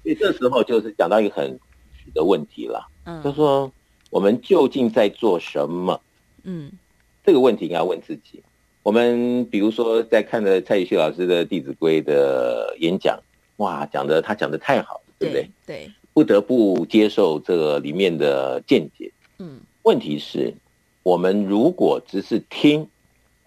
[0.05, 1.59] 所以这时候就是讲到一个很
[2.13, 3.71] 的问题了，嗯，就说
[4.11, 5.99] 我们究竟在做什么？
[6.43, 6.71] 嗯，
[7.23, 8.43] 这个问题应该要问自己。
[8.83, 13.19] 我们比如说在看了蔡宇旭老师的《弟子规》的演讲，
[13.57, 15.49] 哇，讲的他讲的太好，对不对？
[15.65, 19.11] 对，对，不得不接受这个里面的见解。
[19.39, 20.53] 嗯，问题是，
[21.01, 22.87] 我们如果只是听，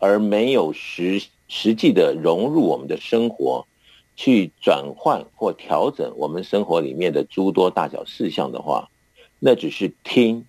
[0.01, 3.65] 而没有实实际的融入我们的生活，
[4.19, 8.89] 去转换或调整我们生活里面的诸多大小事项的话，
[9.39, 10.45] 那只是听，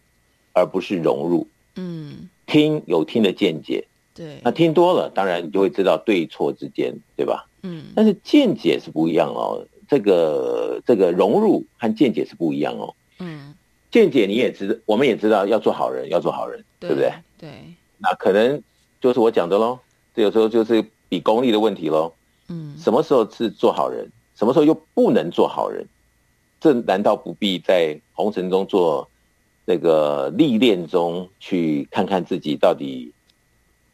[0.53, 1.47] 而不是融入。
[1.75, 3.85] 嗯，听有听的见解。
[4.15, 7.47] 对，那听多了，当然你就会知道对错之间，对吧？
[7.61, 9.63] 嗯，但是见解是不一样哦。
[9.87, 12.95] 这个这个融入和见解是不一样哦。
[13.19, 13.53] 嗯，
[13.91, 17.13] 见解你也知，我们也知道要做好人，要做好人，对，对不对？
[17.37, 17.49] 对。
[17.99, 18.63] 那可能
[18.99, 19.77] 就是我讲的喽。
[20.15, 22.11] 这有时候就是比功力的问题喽。
[22.49, 22.75] 嗯。
[22.77, 24.11] 什么时候是做好人？
[24.35, 25.87] 什么时候又不能做好人？
[26.59, 29.09] 这难道不必在红尘中做
[29.65, 33.13] 那个历练中去看看自己到底？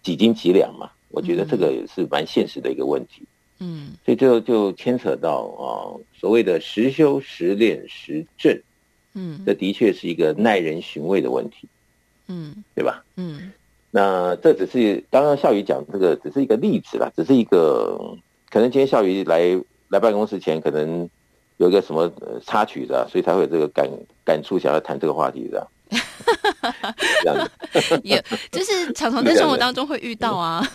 [0.04, 0.92] 几斤几两嘛？
[1.10, 3.24] 我觉得这个也是蛮现实的一个问题。
[3.58, 5.66] 嗯，所以就就牵扯到啊，
[6.20, 8.62] 所谓的实修实练实证。
[9.16, 11.68] 嗯，这的确是一个耐人寻味的问题。
[12.28, 13.04] 嗯，对吧？
[13.16, 13.52] 嗯，
[13.90, 18.16] 那这只是刚刚笑宇讲这个只是一个例子啦，只是一个
[18.50, 21.10] 可能今天笑宇来来办公室前可能
[21.58, 22.12] 有一个什么
[22.46, 23.90] 插曲的，所以才会有这个感
[24.24, 25.68] 感触，想要谈这个话题的。
[27.22, 27.38] 这样
[27.72, 30.66] 子，也就是常常在生活当中会遇到啊。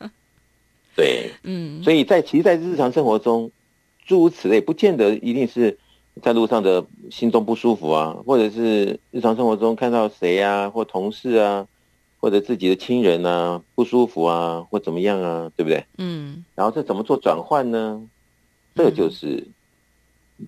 [0.96, 3.50] 对，嗯，所以在其实，在日常生活中，
[4.04, 5.78] 诸如此类，不见得一定是
[6.22, 11.66] 在路上的心中不舒服啊，或者是日常生活中看到谁啊，或同事啊，
[12.24, 15.84] 或者自己的亲人啊不舒服啊，或怎么样啊，对不对？
[15.98, 16.42] 嗯。
[16.54, 18.00] 然后这怎么做转换呢？
[18.74, 19.46] 这就是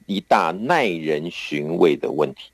[0.07, 2.45] 一大耐人寻味的问题。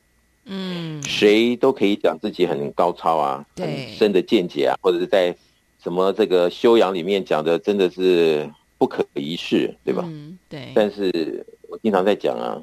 [0.46, 5.32] 嗯，谁都可以讲自己很高超啊，很深的见解啊，或者是在
[5.80, 10.02] 什么这个修养里面讲的真的是不可一世，对吧？
[10.04, 10.72] 嗯，对。
[10.74, 12.60] 但是我经常在讲啊，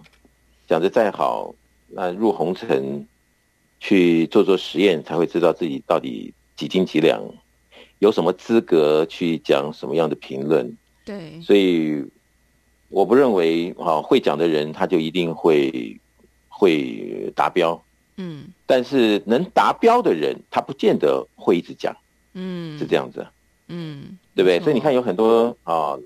[0.67, 1.55] 讲的再好，
[1.87, 3.07] 那入红尘
[3.79, 7.23] 去做做实验，才会知道自己到底几斤几两，
[7.99, 10.75] 有什么资格去讲什么样的评论？
[11.05, 11.39] 对。
[11.41, 12.05] 所以
[12.89, 15.97] 我不认为啊会讲的人他就一定会。
[16.61, 17.81] 会达标，
[18.17, 21.95] 嗯，但是能达标的人，他不见得会一直讲，
[22.33, 23.25] 嗯，是这样子，
[23.69, 24.59] 嗯，对不对？
[24.59, 25.97] 所以你看，有很多啊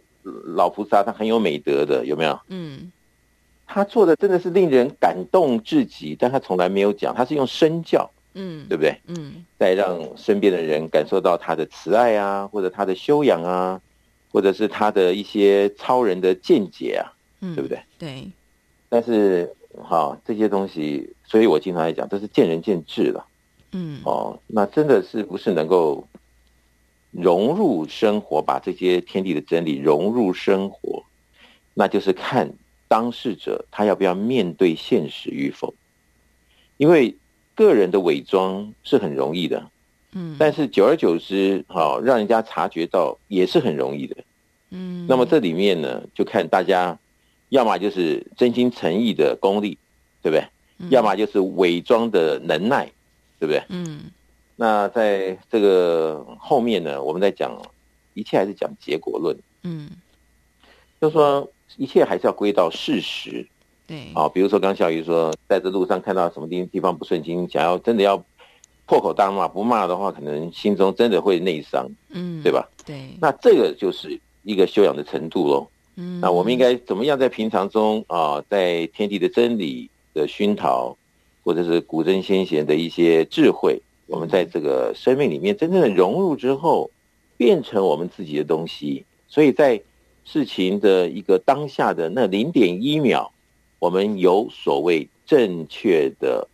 [0.56, 2.40] 老菩萨，他很有美德的，有没有？
[2.50, 2.92] 嗯，
[3.66, 8.98] 他做的真的是令人感动至极，但他从来没有讲，他是用身教，嗯，对不对？
[9.08, 13.82] 嗯，再让身边的人感受到他的慈爱啊，或者他的修养啊，
[14.32, 17.80] 或者是他的一些超人的见解啊，嗯，对不对？
[17.98, 18.28] 对，
[18.90, 19.54] 但是。
[19.82, 23.26] 好，这些东西，所以我经常来讲，这是见仁见智了。
[23.72, 26.08] 嗯，哦，那真的是不是能够
[27.10, 31.04] 融入生活，把这些天地的真理融入生活，
[31.74, 32.54] 那就是看
[32.88, 35.74] 当事者他要不要面对现实与否。
[36.78, 37.18] 因为
[37.56, 39.70] 个人的伪装是很容易的，
[40.14, 44.18] 嗯，但是久而久之，好让人家察觉到也是很容易的，
[44.72, 45.06] 嗯。
[45.08, 46.98] 那么这里面呢，就看大家。
[47.50, 49.78] 要么就是真心诚意的功力，
[50.24, 50.44] 对不对？
[50.80, 52.92] 嗯、要么就是伪装的能耐，
[53.40, 53.62] 对不对？
[53.70, 54.06] 嗯。
[54.56, 57.56] 那在这个后面呢，我们在讲
[58.16, 59.38] 一切还是讲结果论。
[59.62, 59.88] 嗯。
[61.00, 61.48] 就说
[61.78, 63.46] 一切还是要归到事实。
[63.88, 64.08] 对。
[64.14, 68.24] 啊，比如说刚小鱼说，在这路上看到什么地地方不顺心，想要真的要
[68.86, 71.90] 破口大骂，不骂的话，可能心中真的会内伤。
[72.10, 72.42] 嗯。
[72.44, 72.70] 对吧？
[72.86, 73.10] 对。
[73.20, 75.68] 那这个就是一个修养的程度喽。
[75.96, 80.98] 嗯，那我们应该怎么样在平常中啊，在天地的真理的熏陶，
[81.44, 86.90] 或者是古真先贤的一些智慧，我们在这个生命里面真正的融入之后，
[87.38, 89.06] 变成我们自己的东西。
[89.28, 89.82] 所以在
[90.26, 93.33] 事情的一个当下的那零点一秒，
[93.84, 96.48] 我们有所谓正确的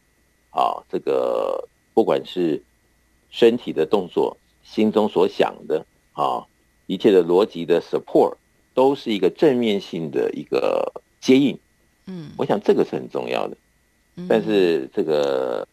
[0.50, 1.64] 啊，这个
[1.94, 2.60] 不管是
[3.30, 6.44] 身体的动作、心中所想的啊，
[6.88, 8.34] 一切的逻辑的 support，
[8.74, 11.56] 都是一个正面性的一个接应。
[12.08, 13.56] 嗯，我想这个是很重要的。
[14.28, 15.68] 但是这个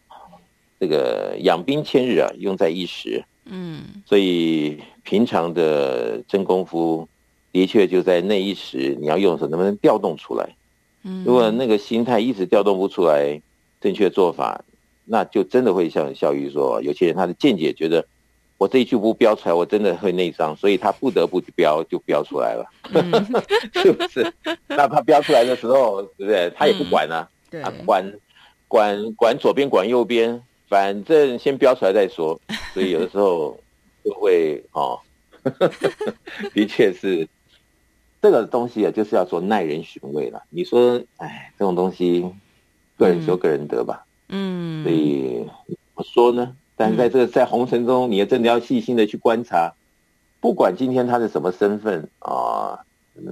[0.79, 3.25] 这个养兵千日啊，用在一时。
[3.45, 7.09] 嗯，所以平常的真功夫，
[7.51, 10.55] 的确就在那一时，你要用的时候能不能调动出来？
[11.07, 13.41] 嗯，如果那个心态一直调动不出来，
[13.79, 14.63] 正确做法，
[15.05, 18.05] 那就真的会像小玉说，有些人他的见解觉得，
[18.57, 23.11] 我这一句不标出来，我真的会内伤，所以他不得不标就标出来了，嗯、
[23.81, 24.33] 是不是？
[24.67, 26.51] 那他标出来的时候，对不对？
[26.55, 28.13] 他也不管啊，嗯、他管
[28.67, 32.39] 管管左边管右边，反正先标出来再说。
[32.73, 33.57] 所以有的时候
[34.03, 34.99] 就会哦，
[36.53, 37.27] 的确是
[38.21, 40.43] 这个东西啊，就是要说耐人寻味了。
[40.49, 42.25] 你说，哎，这种东西，
[42.97, 44.05] 个人修个人得吧。
[44.29, 46.55] 嗯，所以怎么说呢。
[46.75, 49.73] 但是在这个在红尘中，你也真的要细心的去观察，
[50.39, 52.79] 不管今天他是什么身份啊，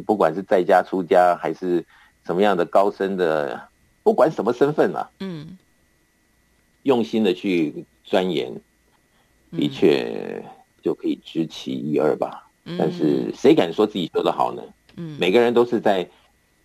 [0.06, 1.86] 不管是在家出家还是
[2.26, 3.70] 什么样的高深的，
[4.02, 5.58] 不管什么身份啊，嗯，
[6.84, 8.52] 用心的去钻研，
[9.52, 10.44] 的确
[10.82, 12.45] 就可以知其一二吧。
[12.78, 14.64] 但是谁敢说自己修得好呢？
[14.98, 16.10] 嗯，每个人都是在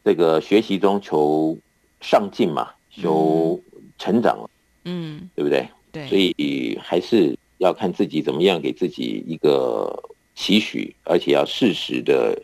[0.05, 1.59] 这个学习中求
[2.01, 3.61] 上进嘛，求
[3.99, 4.49] 成长，
[4.85, 5.69] 嗯，对不对？
[5.93, 10.03] 对，所以还是要看自己怎么样给自己一个
[10.35, 12.41] 期许，而且要适时的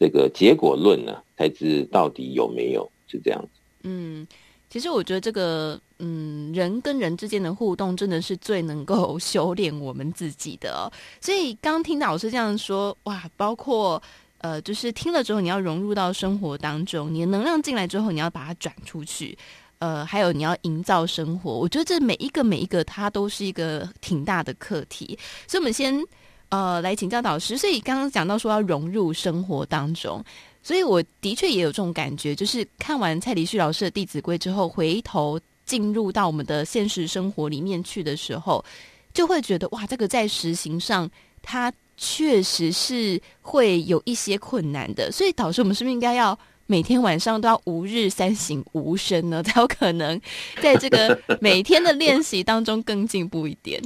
[0.00, 3.48] 这个结果论呢，才知到底有没有是这样子。
[3.82, 4.26] 嗯，
[4.70, 10.90] 其实我觉得这个嗯，人跟人之间的互动真的是最能够 修炼我们自己的。
[11.20, 14.00] 所以刚听到老师这样说，哇，包括
[14.38, 19.36] 呃，就是听了之后你要融入到生活当中，你的能量进来之后，你要把它转出去。
[19.80, 25.16] 呃，还有你要营造生活，我觉得这每一个每一个，它都是一个挺大的课题。
[25.46, 26.04] 所以，我们先
[26.48, 27.56] 呃来请教导师。
[27.56, 30.20] 所以刚刚讲到说要融入生活当中，
[30.64, 35.38] 所以我的确也有这种感觉，就是看完蔡礼旭老师的《弟子规》之后，回头
[35.68, 38.64] 进入到我们的现实生活里面去的时候，
[39.12, 41.08] 就会觉得哇，这个在实行上，
[41.42, 45.12] 它确实是会有一些困难的。
[45.12, 46.36] 所以，导致，我们是不是应该要？
[46.70, 50.20] 每天晚上都要吾日三省吾身呢，才有可能
[50.60, 53.82] 在这个每天的练习当中更进步一点。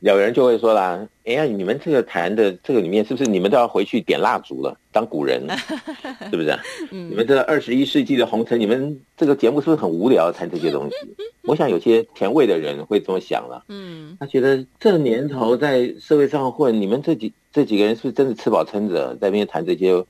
[0.00, 5.56] 有人就会说啦：“哎呀，你们这个谈的这个里面，是不是你们都要回去点蜡烛了，当古人了，
[6.30, 6.50] 是不是？
[6.90, 10.30] 嗯、你们这二十一世纪的红尘，你们这个节目是不是很无聊？
[10.30, 10.96] 谈这些东西？
[11.42, 13.64] 我想有些前卫的人会这么想了。
[13.68, 20.04] 嗯，他觉得这年头在社会上混，你们这几这几个人是不是真的吃饱撑着，在那边谈这些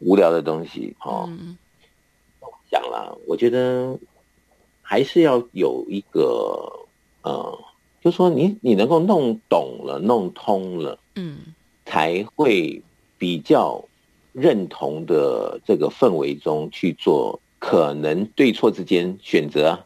[0.00, 0.94] 无聊的东西？
[1.04, 1.24] 哦。
[1.28, 1.56] 嗯”
[2.70, 3.98] 讲了，我觉得
[4.80, 6.70] 还是要有一个，
[7.22, 7.58] 呃，
[8.02, 11.38] 就说你你能够弄懂了、弄通了，嗯，
[11.84, 12.82] 才会
[13.18, 13.84] 比较
[14.32, 19.78] 认同的这个氛围中去做可能对错之间选择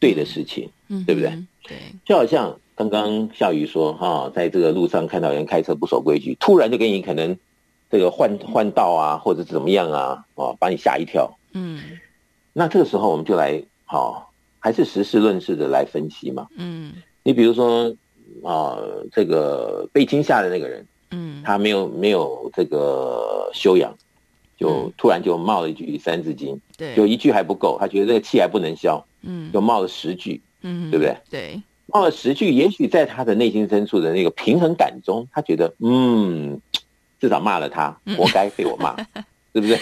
[0.00, 1.30] 对的事情，嗯，对不对？
[1.64, 7.36] 对，就好像刚刚笑宇说，哈、哦，在这个路上看到人开车不守规矩，突然就给你可能
[7.90, 11.82] 这个换换道啊，或者怎么样啊，哦，把你吓一跳，嗯。
[12.54, 14.12] 那这个时候我们就来好、哦，
[14.58, 16.48] 还是实事论事的来分析嘛。
[16.56, 17.88] 嗯，你比如说
[18.42, 23.94] 啊、呃，这个被惊吓的那个人，嗯，他没有没有这个修养，
[24.56, 31.16] 就突然就冒了一句《三字经》，对，就一句还不够，他觉得这个气还不能消，嗯，就冒了十句，嗯，对不对？
[31.30, 36.60] 对，冒了十句，也许在他的内心深处的那个平衡感中，他觉得嗯，
[37.20, 38.94] 至少骂了他，活该被我骂。
[39.14, 39.76] 嗯是不对？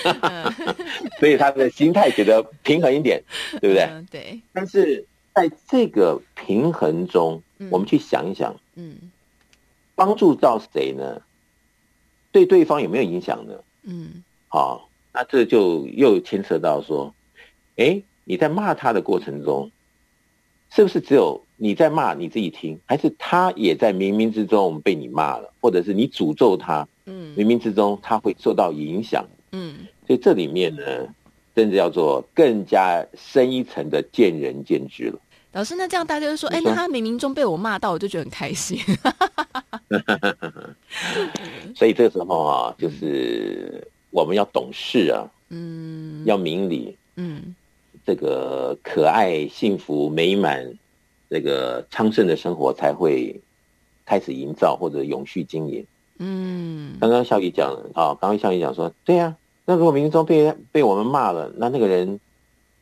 [1.18, 3.20] 所以他的心态觉得平衡一点，
[3.60, 3.88] 对不对？
[4.10, 4.40] 对。
[4.52, 5.04] 但是
[5.36, 8.96] 在这个平衡中，我们去想一想，嗯，
[9.94, 11.20] 帮助到谁呢？
[12.32, 13.52] 对对方有没有影响呢？
[13.82, 14.24] 嗯。
[14.48, 17.14] 好，那这就又牵扯到说，
[17.76, 19.70] 哎，你在骂他的过程中，
[20.70, 26.88] 是不是只有你在骂你自己听，还是他也在冥冥之中被你骂了，或者是你诅咒他？
[27.04, 29.26] 嗯，冥冥之中他会受到影响。
[29.52, 30.82] 嗯，所以这里面呢，
[31.54, 35.20] 真的叫做更加深一层的见仁见智了。
[35.56, 38.78] 老师，那这样大家就说，哎，那他冥冥中被我骂到，我就觉得很开心。
[41.74, 47.54] 所以这个时候啊，就是我们要懂事啊，嗯，要明理，嗯，
[48.04, 50.70] 这个可爱、幸福、美满、
[51.30, 53.40] 这个昌盛的生活才会
[54.04, 55.86] 开始营造或者永续经营。
[56.18, 62.20] 嗯，刚刚孝仪讲了啊，刚刚孝仪讲说，对呀、啊，那如果冥冥中被被我们骂了，那那个人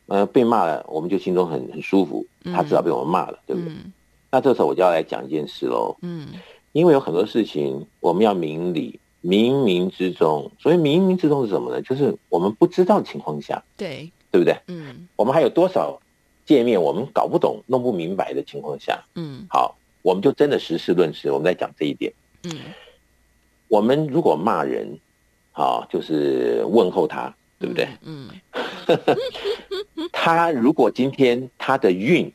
[0.07, 3.71] 呃被骂了，我们就心中很很舒服，他知道被我们骂了，对不对？
[3.71, 3.91] 嗯、
[4.31, 5.95] 那这时候我就要来讲一件事喽。
[6.01, 6.27] 嗯，
[6.71, 11.81] 因为有很多事情我们要明理，冥冥之中，所以冥冥之中是什么呢？
[11.81, 14.57] 就是我们不知道的情况下，对，对不对？
[14.67, 15.99] 嗯，我们还有多少
[16.45, 22.51] 界面我们搞不懂、弄不明白的情况下，嗯，好，我们就真的实事论事，我们在讲这一点，嗯。
[23.67, 24.99] 我们如果骂人，
[25.51, 27.87] 啊，就是问候他，对不对？
[28.03, 28.29] 嗯。
[30.11, 32.31] 他如果今天他的运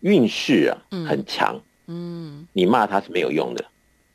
[0.00, 3.64] 运势啊很强，嗯，你骂他是没有用的，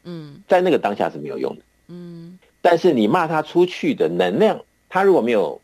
[0.03, 2.38] 嗯，在那个当下是没有用的，嗯。
[2.61, 4.59] 但是你骂他出去的能量，
[4.89, 5.61] 他如果没有，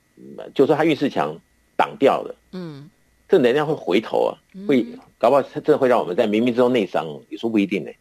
[0.53, 1.38] 就说他运势强
[1.76, 2.89] 挡掉了，嗯，
[3.28, 4.38] 这能量会回头啊，
[4.68, 4.86] 会
[5.18, 7.91] 搞不好他真的会让我们在冥冥之中内伤，也说不一定呢。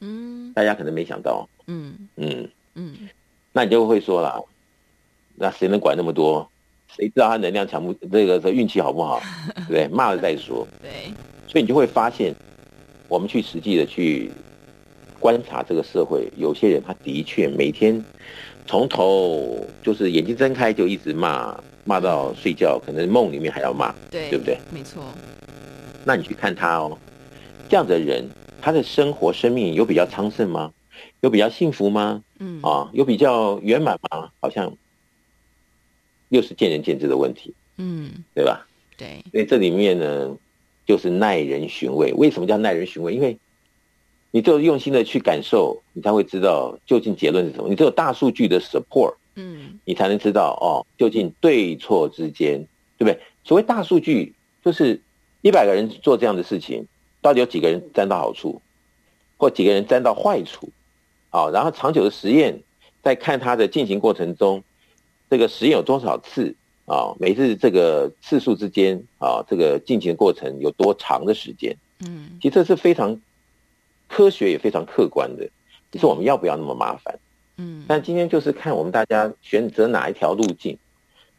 [0.00, 1.46] 嗯，大家可能没想到。
[1.66, 2.08] 嗯。
[2.16, 2.48] 嗯。
[2.74, 2.94] 嗯，
[3.52, 4.42] 那你就会说了，
[5.36, 6.48] 那谁能管那么多？
[6.88, 7.92] 谁知道他能量强不？
[8.10, 9.20] 这个这运气好不好？
[9.68, 10.66] 对，骂了再说。
[10.80, 11.12] 对，
[11.46, 12.34] 所以你就会发现，
[13.08, 14.30] 我们去实际的去
[15.20, 18.02] 观察这个社会，有些人他的确每天
[18.66, 24.58] 从头就是眼睛睁开就一直骂，骂到睡觉，可能梦里面还要骂，对，对不对？
[24.70, 25.02] 没错。
[26.04, 26.96] 那你去看他哦，
[27.68, 28.24] 这样的人，
[28.62, 30.72] 他的生活生命有比较昌盛吗？
[31.20, 32.22] 有比较幸福吗？
[32.38, 34.30] 嗯啊，有比较圆满吗？
[34.40, 34.72] 好像
[36.28, 38.66] 又是见仁见智的问题，嗯，对吧？
[38.96, 40.36] 对，所以这里面呢，
[40.86, 42.12] 就是耐人寻味。
[42.14, 43.14] 为什么叫耐人寻味？
[43.14, 43.36] 因为
[44.30, 47.68] 你只有用心的去感受，你才会知道究竟结论是什么。
[47.68, 52.66] 你只有大数据的 support，嗯，你才能知道哦，究竟对错之间，
[52.98, 53.20] 对不对？
[53.44, 55.00] 所谓大数据，就是
[55.42, 56.86] 一百个人做这样的事情，
[57.20, 58.60] 到底有几个人沾到好处，
[59.36, 60.70] 或几个人沾到坏处？
[61.30, 62.58] 啊，然后长久的实验，
[63.02, 64.64] 在看它的进行过程中，
[65.28, 66.54] 这个实验有多少次
[66.86, 67.14] 啊？
[67.18, 71.76] 每次这个次数之间啊，这个进行的过程有多长的时间？
[72.00, 73.20] 嗯，其实这是非常
[74.08, 75.48] 科学也非常客观的，
[75.90, 77.18] 只是我们要不要那么麻烦？
[77.56, 80.78] 嗯，但今天就是看我们大家选择哪一条路径。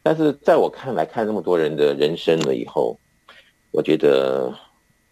[0.03, 2.97] 但是在我看来，看那么多人的人生了以后，
[3.71, 4.53] 我觉得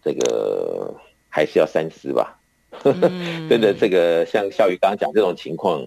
[0.02, 0.94] 这个
[1.28, 2.40] 还是要三思吧。
[2.82, 5.86] 真的，这个像笑宇刚刚讲这种情况，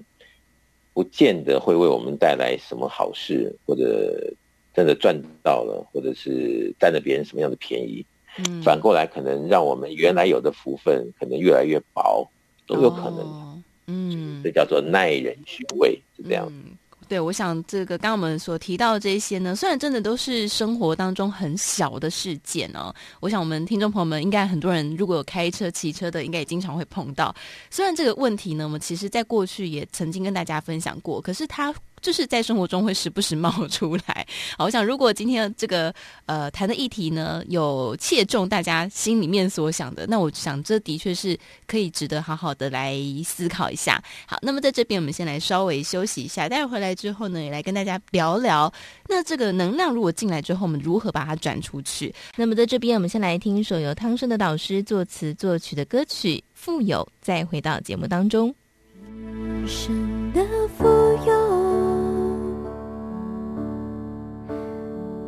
[0.99, 4.33] 不见得会为我们带来什么好事，或者
[4.73, 8.05] 真的赚到了，或者是占了别人什么样的便宜。
[8.37, 12.29] 嗯，反过来可能让我们原来有的福分可能越来越薄，
[12.67, 13.63] 都有可能。
[13.87, 16.45] 嗯，这叫做耐人寻味，是这样。
[16.51, 16.77] 嗯
[17.09, 27.35] 对，我想这个刚刚我们所提到的这些呢，虽然真的都是生活当中很小的事件哦，我想我们听众朋友们应该很多人如果有开车、骑车的，应该也经常会碰到。
[27.71, 31.73] 虽然这个问题呢，我们其实在过去也曾经跟大家分享过，可是它。
[32.01, 34.25] 就是在生活中会时不时冒出来。
[34.57, 35.93] 好，我想如果今天这个
[36.25, 41.37] 呃谈的议题呢，有切中大家心里面所想的，那我想这的确是
[41.67, 42.95] 可以值得好好的来
[43.25, 44.01] 思考一下。
[44.25, 48.71] 好，那么在这边我们先来稍微休息一下，待会回来之后呢，也来跟大家聊聊，
[49.07, 52.13] 那这个能量如果进来之后，我们如何把它转出去？
[52.35, 58.53] 那么在这边我们先来听一首由汤生的导师作词作曲的歌曲《富有》，再回到节目当中。
[59.01, 60.45] 人生的
[60.77, 60.85] 富
[61.25, 61.38] 有。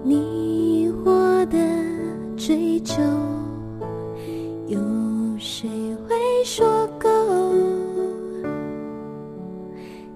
[0.04, 1.58] 你我的
[2.36, 3.02] 追求，
[4.68, 4.80] 有
[5.38, 5.70] 谁
[6.08, 6.66] 会说
[6.99, 7.08] 够？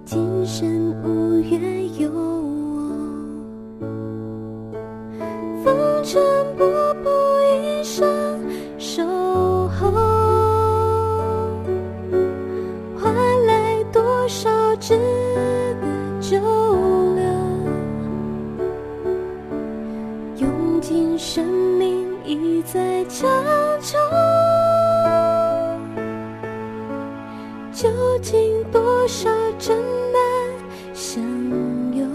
[0.03, 3.88] 今生无缘有我，
[5.63, 6.21] 风尘
[6.57, 6.65] 仆
[7.03, 7.07] 仆
[7.61, 8.07] 一生
[8.79, 9.03] 守
[9.67, 9.91] 候，
[12.97, 13.13] 换
[13.45, 14.97] 来多少值
[15.79, 16.39] 得久？
[20.88, 21.43] 今生
[21.79, 23.27] 命已在强
[23.81, 23.97] 求，
[27.73, 27.89] 究
[28.21, 29.27] 竟多少
[29.57, 29.75] 真
[30.13, 30.21] 难
[30.93, 31.23] 相
[31.91, 32.07] 拥？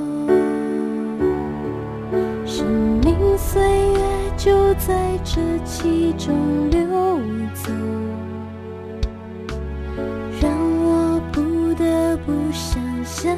[2.46, 2.64] 生
[3.02, 4.00] 命岁月
[4.36, 6.86] 就在这其中流
[7.52, 7.72] 走，
[10.40, 10.48] 让
[10.84, 13.36] 我不得不想想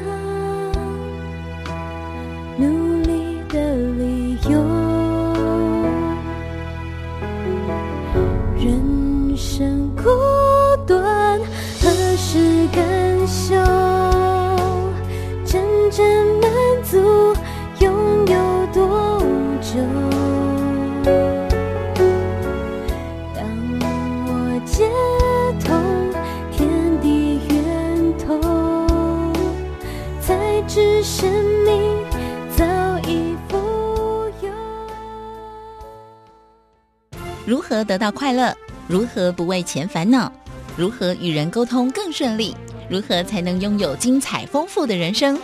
[37.83, 38.55] 得到快乐？
[38.87, 40.31] 如何不为钱烦恼？
[40.75, 42.55] 如何与人沟通更顺利？
[42.89, 45.39] 如何才能拥有精彩丰富的人生？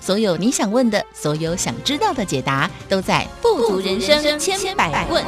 [0.00, 5.24] 所有你想问的，所有想知道的解答，都在《富足人生千百问》。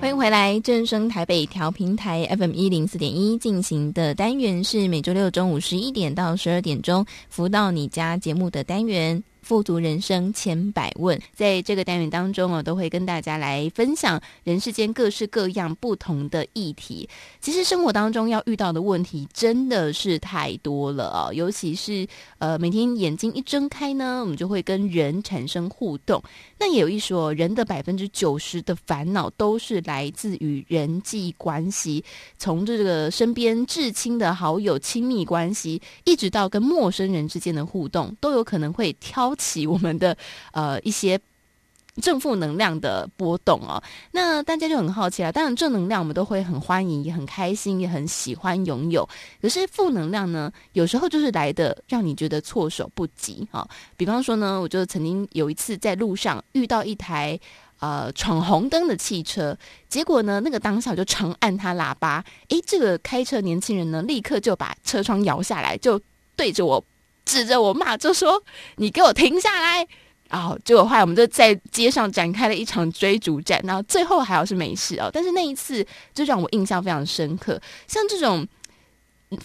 [0.00, 9.22] 欢迎回来，正声台北调频台 FM 一零四点一进行的单元是每周六中午十一点到十二点钟，福到你家节目的单元。
[9.48, 17.08] 富足人生千百问，在这个单元当中啊，都会跟大家来分享人世间各式各样不同的议题。
[17.40, 26.22] 其实生活当中要遇到的问题真的是太多了啊，尤其是呃，每天眼睛一睁开呢，我们就会跟人产生互动。
[26.58, 32.04] 那也有一说，人的百分之九十的烦恼都是来自于人际关系，
[32.36, 40.14] 从这个身边至亲的好友、亲密关系，一直到跟陌生人之间的互动，都有可能会挑起我们的
[40.52, 41.18] 呃一些
[42.02, 43.82] 正负能量的波动哦，
[44.12, 45.32] 那大家就很好奇了。
[45.32, 49.08] 当然，正能量我们都会很欢迎，也很开心，也很喜欢拥有。
[49.42, 53.68] 可是负能量呢，有时候就是来的让你觉得措手不及啊。
[53.96, 57.36] 比方说呢，我就曾经有一次在路上遇到一台
[57.80, 59.58] 呃闯红灯的汽车，
[59.88, 66.00] 结果呢，那个当下就长按他喇叭，诶，这个开车年轻人呢，立刻就把车窗摇下来，就
[66.36, 66.84] 对着我。
[67.28, 68.42] 指着我骂，就说
[68.76, 69.86] ：“你给我停下来！”
[70.30, 73.60] 然后结果后来我们就在街上展开了一场追逐战。
[73.64, 77.60] 然后最后还好是没事哦，但是那一次就让我印象非常深刻。
[77.86, 78.46] 像这种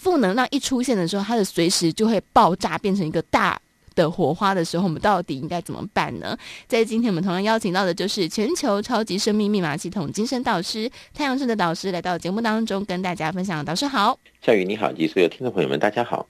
[0.00, 3.58] 负能量一出现的时候，它的随时就会爆炸，变成一个大
[3.94, 6.36] 的火花的时候，我们到底应该怎么办呢？
[6.66, 13.64] 在今天我们同样邀请到的就是全球超级生命密码系统精神导师太阳神的导师来到节目当中，跟大家分享。
[13.64, 16.26] 导师好，夏雨你好，以及所有听众朋友们，大家好。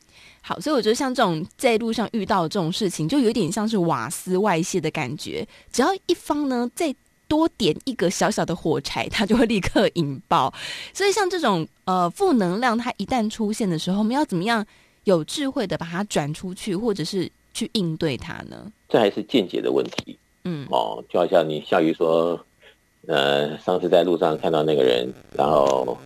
[0.46, 5.46] 好，所以我觉得像这种在路上遇到的这种事情，就有点像是瓦斯外泄的感觉。
[5.72, 6.94] 只要一方呢再
[7.26, 10.52] 多点一个小小的火柴，它就会立刻引爆。
[10.92, 14.62] 所以像这种呃负能量，它一旦出现的时候，我们要怎么样
[15.04, 18.70] 有智慧的把它转出去，或者是去应对它呢？
[18.86, 20.18] 这还是见解的问题。
[20.44, 22.38] 嗯，哦，就好像你夏瑜说，
[23.06, 25.96] 呃，上次在路上看到那个人，然后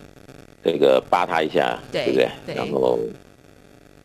[0.62, 2.30] 这个扒他一下，对，对不对？
[2.47, 2.97] 对，然后。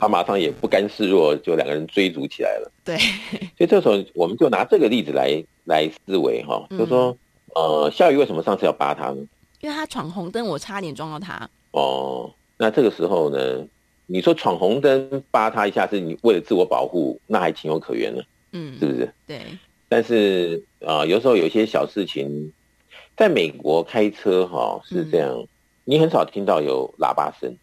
[0.04, 2.70] 他马上也不甘示弱，就两个人追逐起来了。
[2.84, 2.98] 对，
[3.58, 7.18] 所以这时候我们就拿这个例子来来思维哈，就说，
[7.56, 9.26] 呃，夏雨为什么上次要扒他呢？
[9.62, 11.50] 因为他闯红灯，我差点撞到他。
[11.72, 13.66] 哦，那这个时候呢，
[14.08, 18.22] 你说闯红灯扒他一下是你为了自我保护，那还情有可原呢。
[18.52, 19.10] 嗯，是不是？
[19.26, 19.40] 对。
[19.88, 22.52] 但是啊、呃，有时候有些小事情，
[23.16, 25.48] 在美国开车哈是这样，嗯、
[25.86, 27.56] 你很少听到有喇叭声。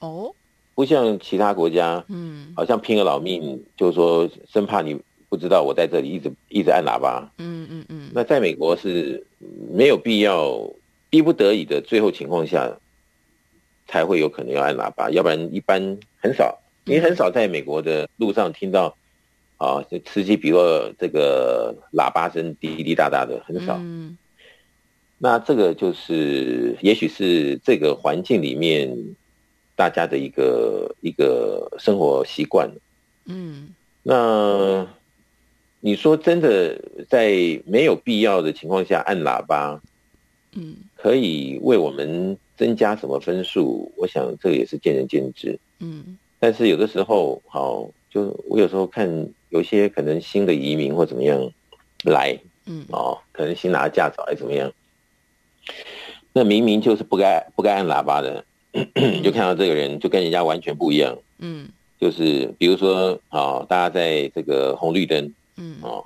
[0.00, 0.34] 哦。
[0.74, 8.10] 不像其他国家，嗯，好像拼了老命，就是说生怕你不知道我在这里一直一直按喇叭，嗯嗯嗯。
[8.12, 9.24] 那在美国是
[9.72, 10.68] 没有必要，
[11.10, 12.76] 逼不得已的最后情况下，
[13.86, 16.60] 才会有可能要按喇叭，要不然一般很少。
[16.84, 18.96] 你很少在美国的路上听到，
[19.56, 23.76] 啊，此起彼落这个喇叭声滴滴答答的很少。
[23.78, 24.18] 嗯。
[25.18, 29.14] 那这个就是，也许是这个环境里面。
[29.76, 32.70] 大家的一个一个生活习惯，
[33.26, 34.86] 嗯，那
[35.80, 37.28] 你说真的，在
[37.66, 39.80] 没有必要的情况下按喇叭，
[40.52, 43.92] 嗯，可以为我们增加什么分数？
[43.96, 46.16] 我想这个也是见仁见智，嗯。
[46.38, 51.50] 但是有的时候，好，就我有时候看有些可能新的移民或怎么样
[52.04, 54.70] 来，嗯，哦，可能新拿驾照还怎么样，
[56.32, 58.44] 那明明就是不该不该按喇叭的。
[58.94, 61.68] 你就看到这个人就跟人家完全不一样，嗯，
[62.00, 66.04] 就是比如说啊，大家在这个红绿灯，嗯哦，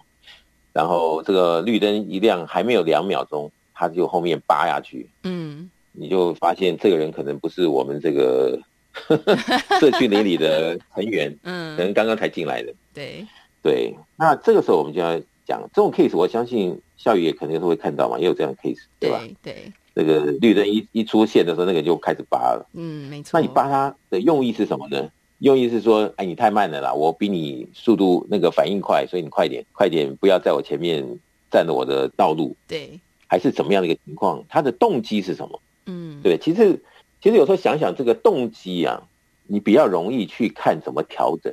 [0.75, 8.61] 然后这个绿灯一亮，还没有两秒钟，他就后面扒下去，嗯，你就发现这个人可能不是我们这个
[9.81, 13.27] 社区邻里的成员， 嗯，可能刚刚才进来的，对
[13.63, 19.23] 对，那这个时候我们就要讲这种 case，我相信校宇也肯定是会看到嘛，也有这样的 case，对吧？
[19.43, 19.73] 对。
[19.99, 22.65] 那个绿灯一一出现的时候，那个就开始扒了。
[22.73, 23.31] 嗯，没错。
[23.33, 25.11] 那你扒它的用意是什么呢？
[25.41, 31.05] 用意是说，哎，你太慢了啦，我比你速度那个反应快，所以你快点，快点，不要在我前面
[31.51, 32.55] 占了我的道路。
[32.69, 33.01] 对。
[33.27, 34.45] 还是怎么样的一个情况？
[34.49, 35.61] 他的动机是什么？
[35.87, 36.39] 嗯，对。
[36.39, 36.81] 其实，
[37.21, 39.03] 其实有时候想想这个动机啊，
[39.49, 41.53] 你比较容易去看怎么调整。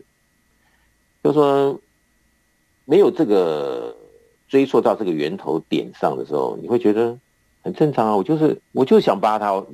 [1.24, 1.82] 就是说，
[2.86, 3.98] 没有这个
[4.48, 7.18] 追溯到这个源头点上的时候，你会觉得。
[7.66, 9.66] 很正常啊，我就是我就是想扒他，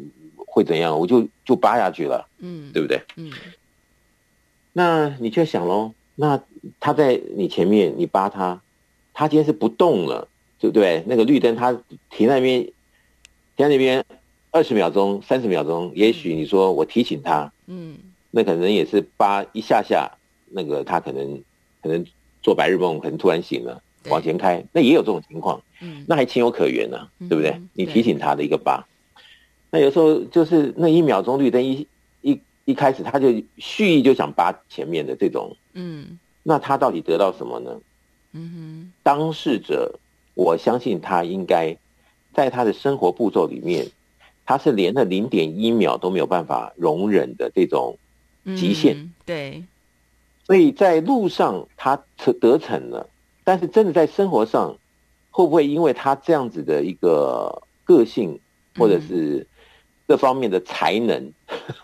[0.47, 0.97] 会怎样？
[0.97, 3.01] 我就就扒下去了，嗯，对不对？
[3.17, 3.29] 嗯，
[4.71, 6.41] 那你就想喽，那
[6.79, 8.61] 他在你前面，你扒他，
[9.13, 11.03] 他今天是不动了，对不对？
[11.05, 11.73] 那个绿灯他
[12.09, 12.73] 停在那边，停
[13.57, 14.05] 在那边
[14.51, 17.97] 二十秒钟、三十秒钟，也许你说我提醒他，嗯，
[18.29, 20.09] 那可能也是扒一下下，
[20.49, 21.43] 那个他可能
[21.83, 22.05] 可能
[22.41, 23.83] 做白日梦，可能突然醒了。
[24.09, 27.61] 往前开，那也有这种情况，嗯，那还情有可原呢，啊，对不对？
[27.73, 28.83] 你提醒他的一个疤，
[29.69, 31.87] 那有时候就是那一秒钟绿灯一
[32.21, 33.27] 一一开始，他就
[33.57, 37.79] 蓄意就想扒前面的这种，嗯，那他到底得到什么呢？
[38.33, 39.99] 嗯哼，当事者，
[40.33, 41.77] 我相信他应该
[42.33, 43.85] 在他的生活步骤里面，
[44.45, 47.97] 他是连那零点一秒都没有办法容忍的这种
[48.57, 49.63] 极限，对，
[50.47, 52.03] 所以在路上他
[52.39, 53.07] 得逞了。
[53.43, 54.77] 但是真的在生活上，
[55.31, 58.39] 会不会因为他这样子的一个个性，
[58.77, 59.47] 或者是
[60.07, 61.31] 各方面的才能，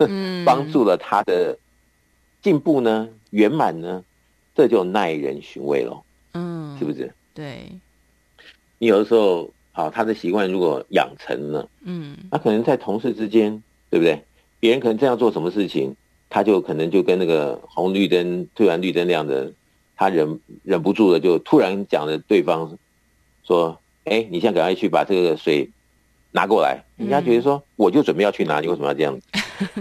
[0.00, 1.58] 嗯， 帮助了他的
[2.42, 3.08] 进步呢？
[3.30, 4.04] 圆满呢？
[4.54, 6.02] 这就耐人寻味了，
[6.34, 7.12] 嗯，是不是？
[7.34, 7.70] 对。
[8.78, 14.24] 你有的时候，好，他的习惯如果养成了，嗯，那可能在同事之间，对不对？
[14.60, 15.96] 别人可能这样做什么事情，
[16.28, 19.52] 他就可能就跟那个红绿灯突然绿灯那样的。
[19.98, 22.78] 他忍忍不住的，就突然讲了对方
[23.44, 25.68] 说：“哎，你现在赶快去把这个水
[26.30, 29.26] 拿过来。”人家觉得说：“我就准备要去拿，你为什么要这样子？”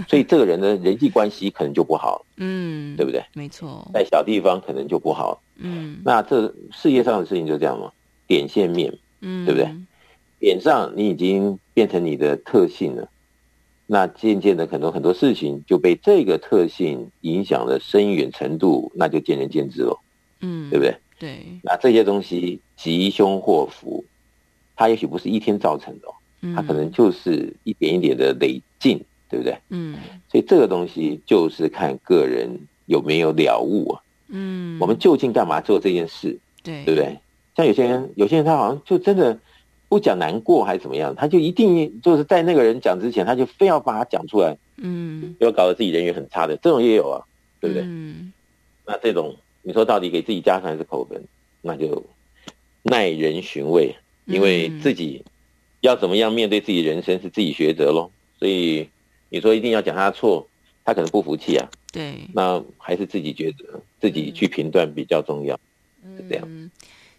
[0.09, 3.23] 所以这个人的人际关系可能就不好， 嗯，对不对？
[3.35, 6.01] 没错，在小地方可能就不好，嗯。
[6.03, 7.91] 那这世界上的事情就这样嘛，
[8.25, 8.91] 点线面，
[9.21, 9.69] 嗯，对不对？
[10.39, 13.07] 点上你已经变成你的特性了，
[13.85, 19.99] 那渐渐的可能很多事情就被这个特性影响了深远程度，那就见仁见智了。
[20.41, 20.95] 嗯，对不对？
[21.19, 24.05] 对，那这些东西吉凶祸福，
[24.75, 26.07] 它也许不是一天造成的，
[26.41, 29.57] 嗯，它可能就是一点一点的累进，对不对？
[29.69, 29.97] 嗯，
[30.29, 34.01] 所以这个东西就是看个人有没有了悟啊。
[34.27, 36.37] 嗯，我们究竟干嘛做这件事？
[36.61, 37.17] 对，对不对？
[37.55, 39.39] 像有些人，有些人他好像就真的
[39.89, 44.55] 不讲难过还是怎么样，他就一定就是在那个人讲之前，他就非要把它讲出来。
[44.75, 47.25] 嗯，要搞得自己人缘很差的，这种也有啊，
[47.59, 47.81] 对不对？
[47.87, 48.31] 嗯，
[48.85, 49.35] 那这种。
[49.67, 51.21] 你说到底给自己加分还是扣分？
[51.61, 52.05] 那就
[52.83, 53.93] 耐人寻味，
[54.23, 55.25] 因为自己
[55.81, 58.09] 要怎么样面对自己人生是自己抉择喽。
[58.39, 58.87] 所以
[59.27, 60.47] 你说一定要讲他错，
[60.85, 61.69] 他可能不服气啊。
[61.91, 65.59] 对，那还是自己抉择，自己去评断比较重要，
[66.15, 66.71] 是这样。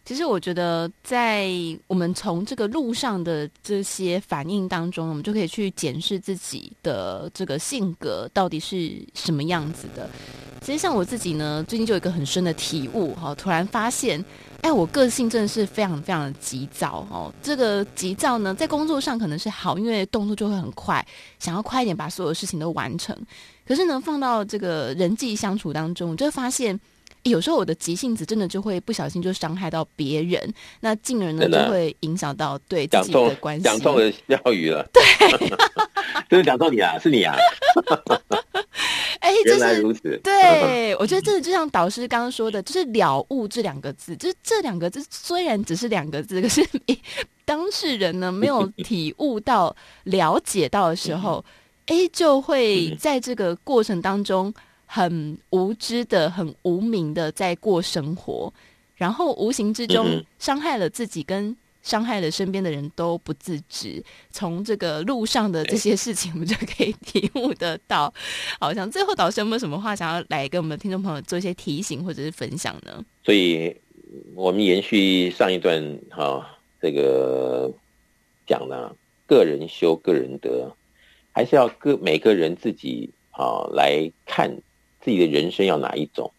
[0.09, 1.51] 其实我觉得，在
[1.87, 10.09] 我们从这个路上的这些反应当中，我们就可以去检视自己的这个性格到底是什么样子的。
[10.63, 14.25] 其实像我自己呢，最近就有一个很深的体悟哈，突然发现，
[14.63, 17.31] 哎，我个性真的是非常非常的急躁哦。
[17.43, 21.07] 这个急躁呢，在工作上可能是好，因为动作就会很快，
[21.39, 23.15] 想要快一点把所有事情都完成。
[23.67, 26.81] 可是呢，放到这个人际相处当中，就会发现。
[27.25, 33.63] 有时候我的急性子真的就会不小心就伤害到别人，那进而呢就会影响到对自己的关系。
[33.63, 35.03] 讲中了钓鱼了，对，
[36.31, 37.37] 真的讲中你啊，是你啊。
[39.21, 40.19] 哎、欸，原来如此。
[40.23, 46.67] 对， 我觉得这就像导师刚刚说的，就是了悟这两个字，就是这两个字虽然只是两个字，可是
[47.45, 51.45] 当事人呢没有体悟到、了解到的时候，
[51.87, 54.55] 哎、欸，就会在这个过程当中。
[54.91, 58.51] 很无知的、很无名的在过生活，
[58.97, 64.03] 然后无形之中伤害了自己，跟伤害了身边的人都不自知。
[64.31, 68.13] 从这个路上的这些事情，我们就可以体悟得到。
[68.59, 73.05] 好像最后导师有没有什么话想要来跟我们的听众朋友做一些提醒或者是分享呢？
[73.23, 73.77] 所以，
[74.35, 76.45] 我们延续上一段哈、哦，
[76.81, 77.71] 这个
[78.47, 80.75] 讲了个人修个人得，
[81.33, 84.51] 还是要个每个人自己啊、哦、来看。
[85.01, 86.33] 自己的人生要哪一种？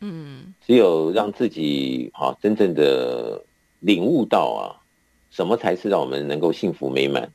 [0.00, 3.42] 嗯，只有让自己啊真正的
[3.80, 4.84] 领悟到啊，
[5.30, 7.32] 什么才是让我们能够幸福美满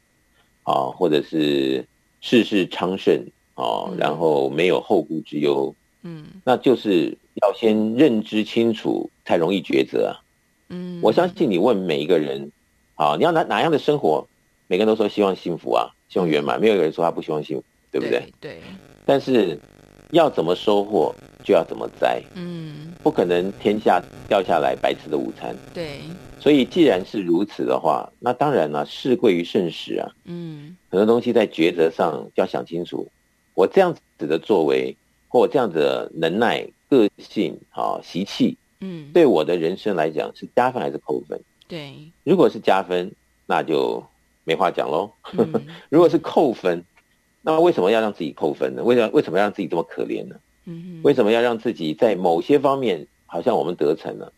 [0.62, 1.84] 啊，或者是
[2.22, 3.26] 事事昌盛
[3.56, 5.74] 啊，然后没有后顾之忧。
[6.04, 10.22] 嗯，那就是要先认知清楚，才容易抉择啊。
[10.70, 12.52] 嗯，我相信你问每一个人
[12.94, 14.28] 啊，你要哪哪样的生活，
[14.68, 18.32] 每个人都说希望幸福啊，希望圆满，没有一个人说他不希望幸福，对不对？
[18.40, 18.52] 对。
[18.52, 18.62] 对，
[19.04, 19.60] 但是。
[20.12, 22.22] 要怎么收获，就要怎么栽。
[22.36, 25.56] 嗯，不可能天下掉下来白吃的午餐。
[25.74, 26.02] 对，
[26.40, 30.12] 所以既然是如此的话，那当然了，事贵于慎始啊。
[30.26, 33.10] 嗯，很多东西在抉择上就要想清楚。
[33.54, 34.96] 我这样子的作为，
[35.28, 41.40] 或我这样子的能耐、个性、啊习气，嗯，对我的人生来讲是加分还是扣分？
[41.68, 43.12] 对，如果是加分，
[43.46, 44.04] 那就
[44.44, 45.12] 没话讲喽。
[45.38, 46.84] 嗯、 如果是扣分。
[47.42, 48.84] 那为什么要让自己扣分呢？
[48.84, 50.36] 为什么为什么要让自己这么可怜呢？
[50.66, 54.32] 嗯，为什么要让自己在某些方面好像我们得逞了，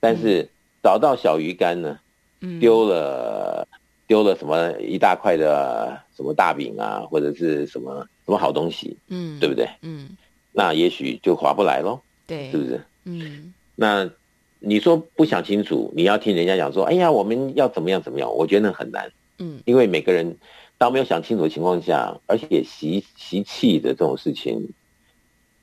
[0.00, 0.48] 但是
[0.82, 1.98] 找到小鱼干呢？
[2.42, 3.68] 嗯丢了
[4.06, 8.96] 丢了什么一大块的什么大饼啊，或者是什么什么好东西？
[9.08, 9.68] 嗯，对不对？
[9.82, 10.08] 嗯，
[10.50, 12.00] 那也许就划不来喽。
[12.26, 12.80] 对，是不是？
[13.04, 14.10] 嗯，那
[14.58, 18.34] 你说不想清楚，你要听人家讲说，哎呀，我们要怎么样怎么样？
[18.34, 19.12] 我觉得那很难。
[19.38, 20.36] 嗯，因为每个人
[20.80, 24.70] 当没有想清楚的情况下，而且也习习气的这种事情。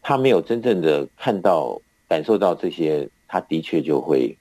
[0.04, 4.38] 他没有真正的看到、感受到这些，他的确就会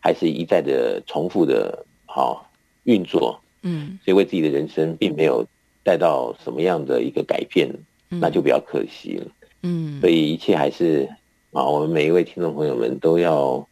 [0.00, 2.50] 还是一再的重复的，好
[2.82, 5.46] 运作，嗯，所以为自己的人生并没有
[5.84, 7.72] 带到什么样的一个改变，
[8.08, 9.26] 那就比较可惜了，
[9.62, 11.08] 嗯，所以一切还是
[11.52, 13.64] 啊，我们每一位听众朋友们都要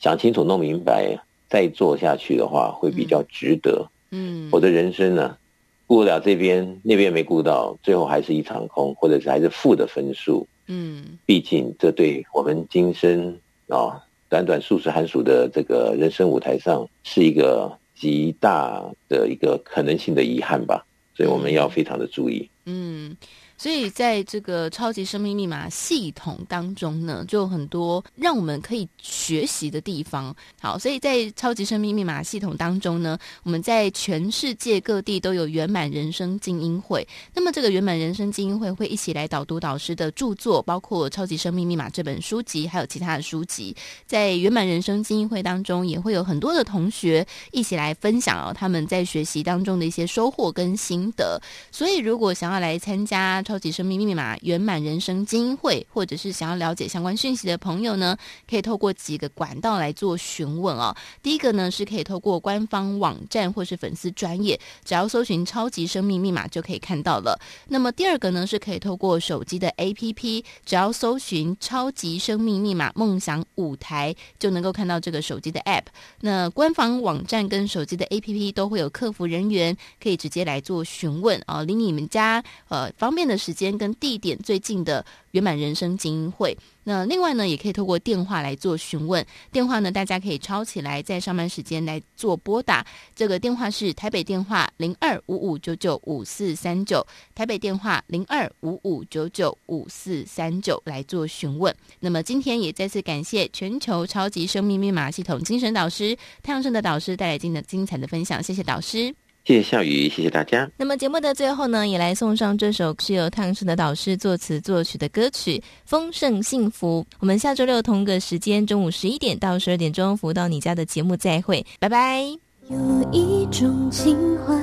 [0.00, 1.16] 想清楚、弄明白，
[1.48, 5.38] 再做下去的话会比较值得，嗯，我的人生呢，
[5.86, 10.46] 顾得了这边，那边没顾到，最后还是一场空，或者是还是负的分数。
[10.66, 20.84] 嗯，毕竟这对我们今生啊，短短数十寒暑的这个人生舞台上，是一个极大的一个可能性的遗憾吧，
[21.14, 22.48] 所以我们要非常的注意。
[22.64, 23.16] 嗯。
[23.58, 30.34] 所以，在这个超级生命密码系统当中呢，就有很多让我们可以学习的地方。
[30.60, 37.06] 好，所以在超级生命密码系统当中呢，我们在全世界各地都有圆满人生精英会。
[37.34, 43.74] 那么，这个圆满人生精英会会一起来导读导师的著作，包括《超级生命密码》这本书籍，还有其他的书籍。
[44.06, 51.40] 在圆满人生精英会当中，也会有很多的同学一起来分享哦，他们在学习当中的一些收获跟心得。
[51.70, 58.14] 所以，如果想要来参加，超超级生命密码圆满人生精英会，或者是想要了解相关讯息的朋友呢，
[58.46, 60.94] 可以透过几个管道来做询问哦。
[61.22, 67.40] 第一个呢，是可以透过官方网站或是粉丝专业，只要搜寻“超级生命密码”就可以看到了。
[67.68, 75.84] 那么第二个呢，是可以透过手机的 APP，只要搜寻“超级生命密码梦想舞台”，就能够看到这个手机的 App。
[76.20, 83.35] 那官方网站跟手机的 APP 都会有客服人员可以直接来做询问哦，离你们家呃方便的。
[83.36, 89.24] 时间跟地点最近的圆满人生精英会，那另外呢，也可以透过电话来做询问。
[89.52, 92.86] 电话呢，大家可以抄起来，在上班时间来做拨打。
[93.14, 101.74] 这个电话是台北电话零二五五九九五四三九，台北电话零二五五九九五四三九来做询问。
[102.00, 109.25] 那么今天也再次感谢全球超级生命密码系统精神导师太阳盛的导师带来今的精彩的分享，谢谢导师。
[109.46, 110.68] 谢谢笑宇，谢谢大家。
[110.76, 117.06] 那么节目的最后呢，也来送上这首是由太阳盛德导师作词作曲的歌曲《丰盛幸福》。
[117.20, 122.24] 我们下周六同个时间，中午十一点到十二点钟，福到你家的节目再会，拜拜。
[122.68, 122.76] 有
[123.12, 124.60] 一种情怀，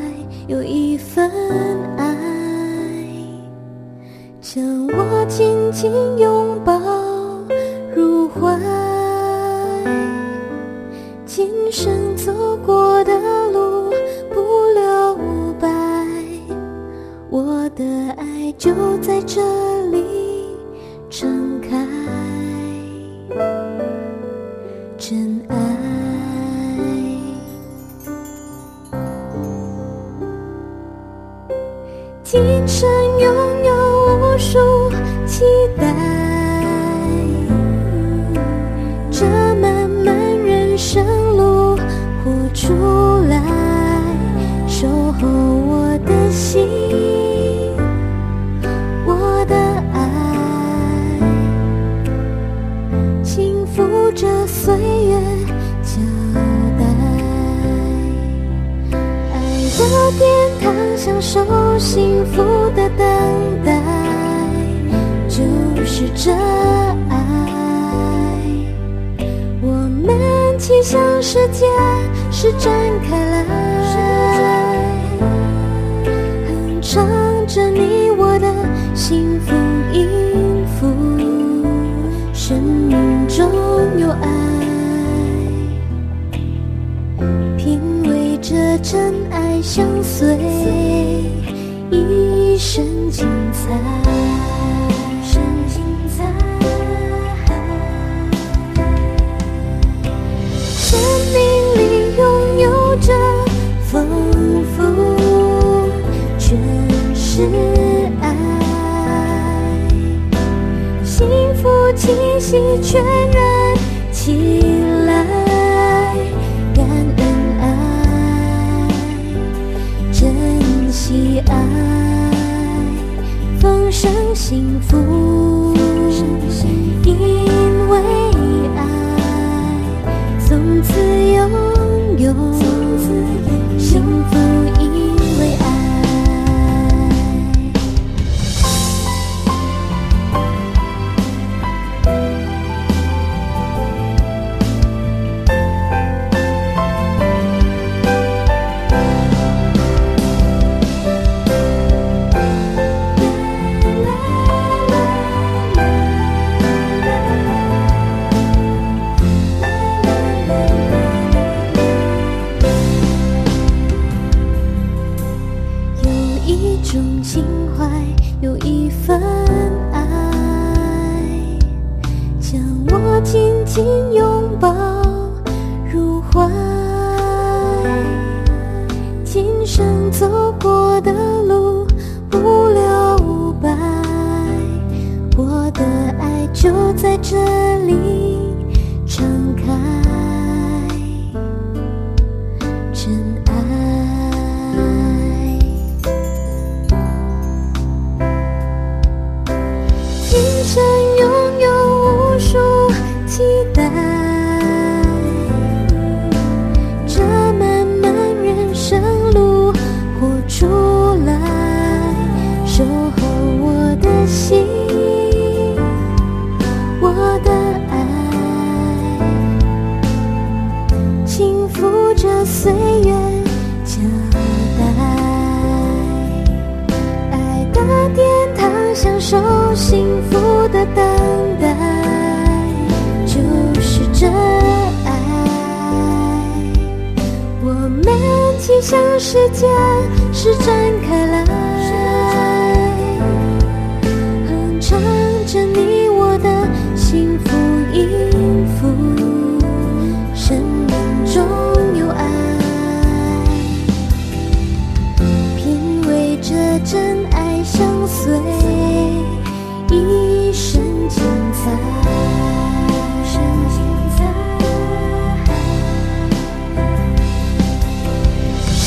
[0.49, 1.31] 有一份
[1.97, 2.13] 爱，
[4.41, 6.77] 将我紧紧拥抱
[7.95, 8.59] 入怀，
[11.25, 13.13] 今生走过的
[17.33, 17.83] 我的
[18.15, 19.41] 爱就在这
[19.87, 20.05] 里
[21.09, 21.83] 盛开，
[24.99, 25.55] 真爱。
[32.23, 33.52] 今生有
[61.93, 62.41] 幸福
[62.75, 63.05] 的等
[63.63, 63.79] 待，
[65.29, 65.45] 就
[65.85, 66.31] 是这
[67.07, 67.15] 爱。
[69.61, 69.67] 我
[70.03, 70.09] 们
[70.57, 71.67] 气象世界
[72.31, 72.73] 施展
[73.07, 73.45] 开来，
[76.47, 77.05] 哼唱
[77.45, 78.51] 着你我的
[78.95, 79.53] 幸福
[79.93, 80.87] 音符，
[82.33, 83.47] 生命中。
[83.99, 84.27] 有爱，
[87.55, 90.35] 品味着真爱相随，
[93.65, 93.69] 在
[95.23, 96.19] 深心，在
[100.57, 100.99] 生
[101.31, 101.35] 命
[101.77, 101.81] 里
[102.17, 102.21] 拥
[102.59, 102.65] 有
[102.97, 103.07] 着
[103.89, 103.95] 丰
[104.75, 104.77] 富，
[106.37, 106.43] 全
[107.15, 107.47] 是
[108.21, 108.25] 爱，
[111.05, 111.63] 幸福
[111.95, 112.01] 气
[112.39, 113.01] 息全
[113.31, 113.42] 然。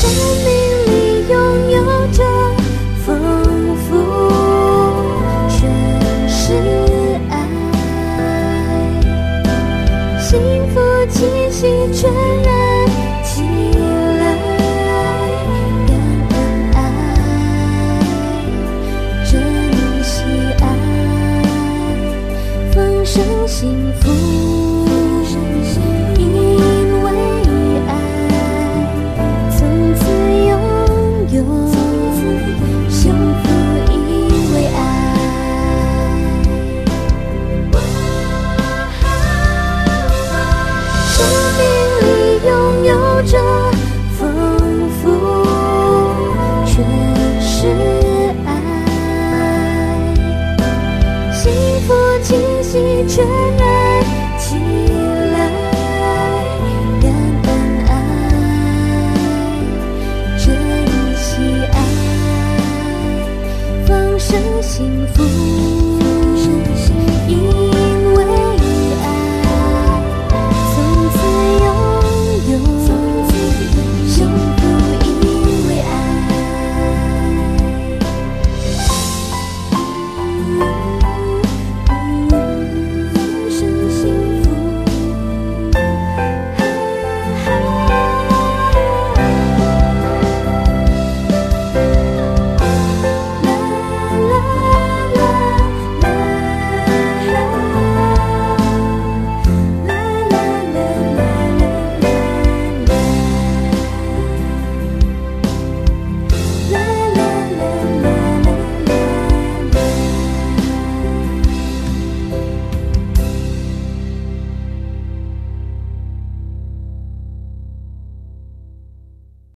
[0.07, 0.56] 生幸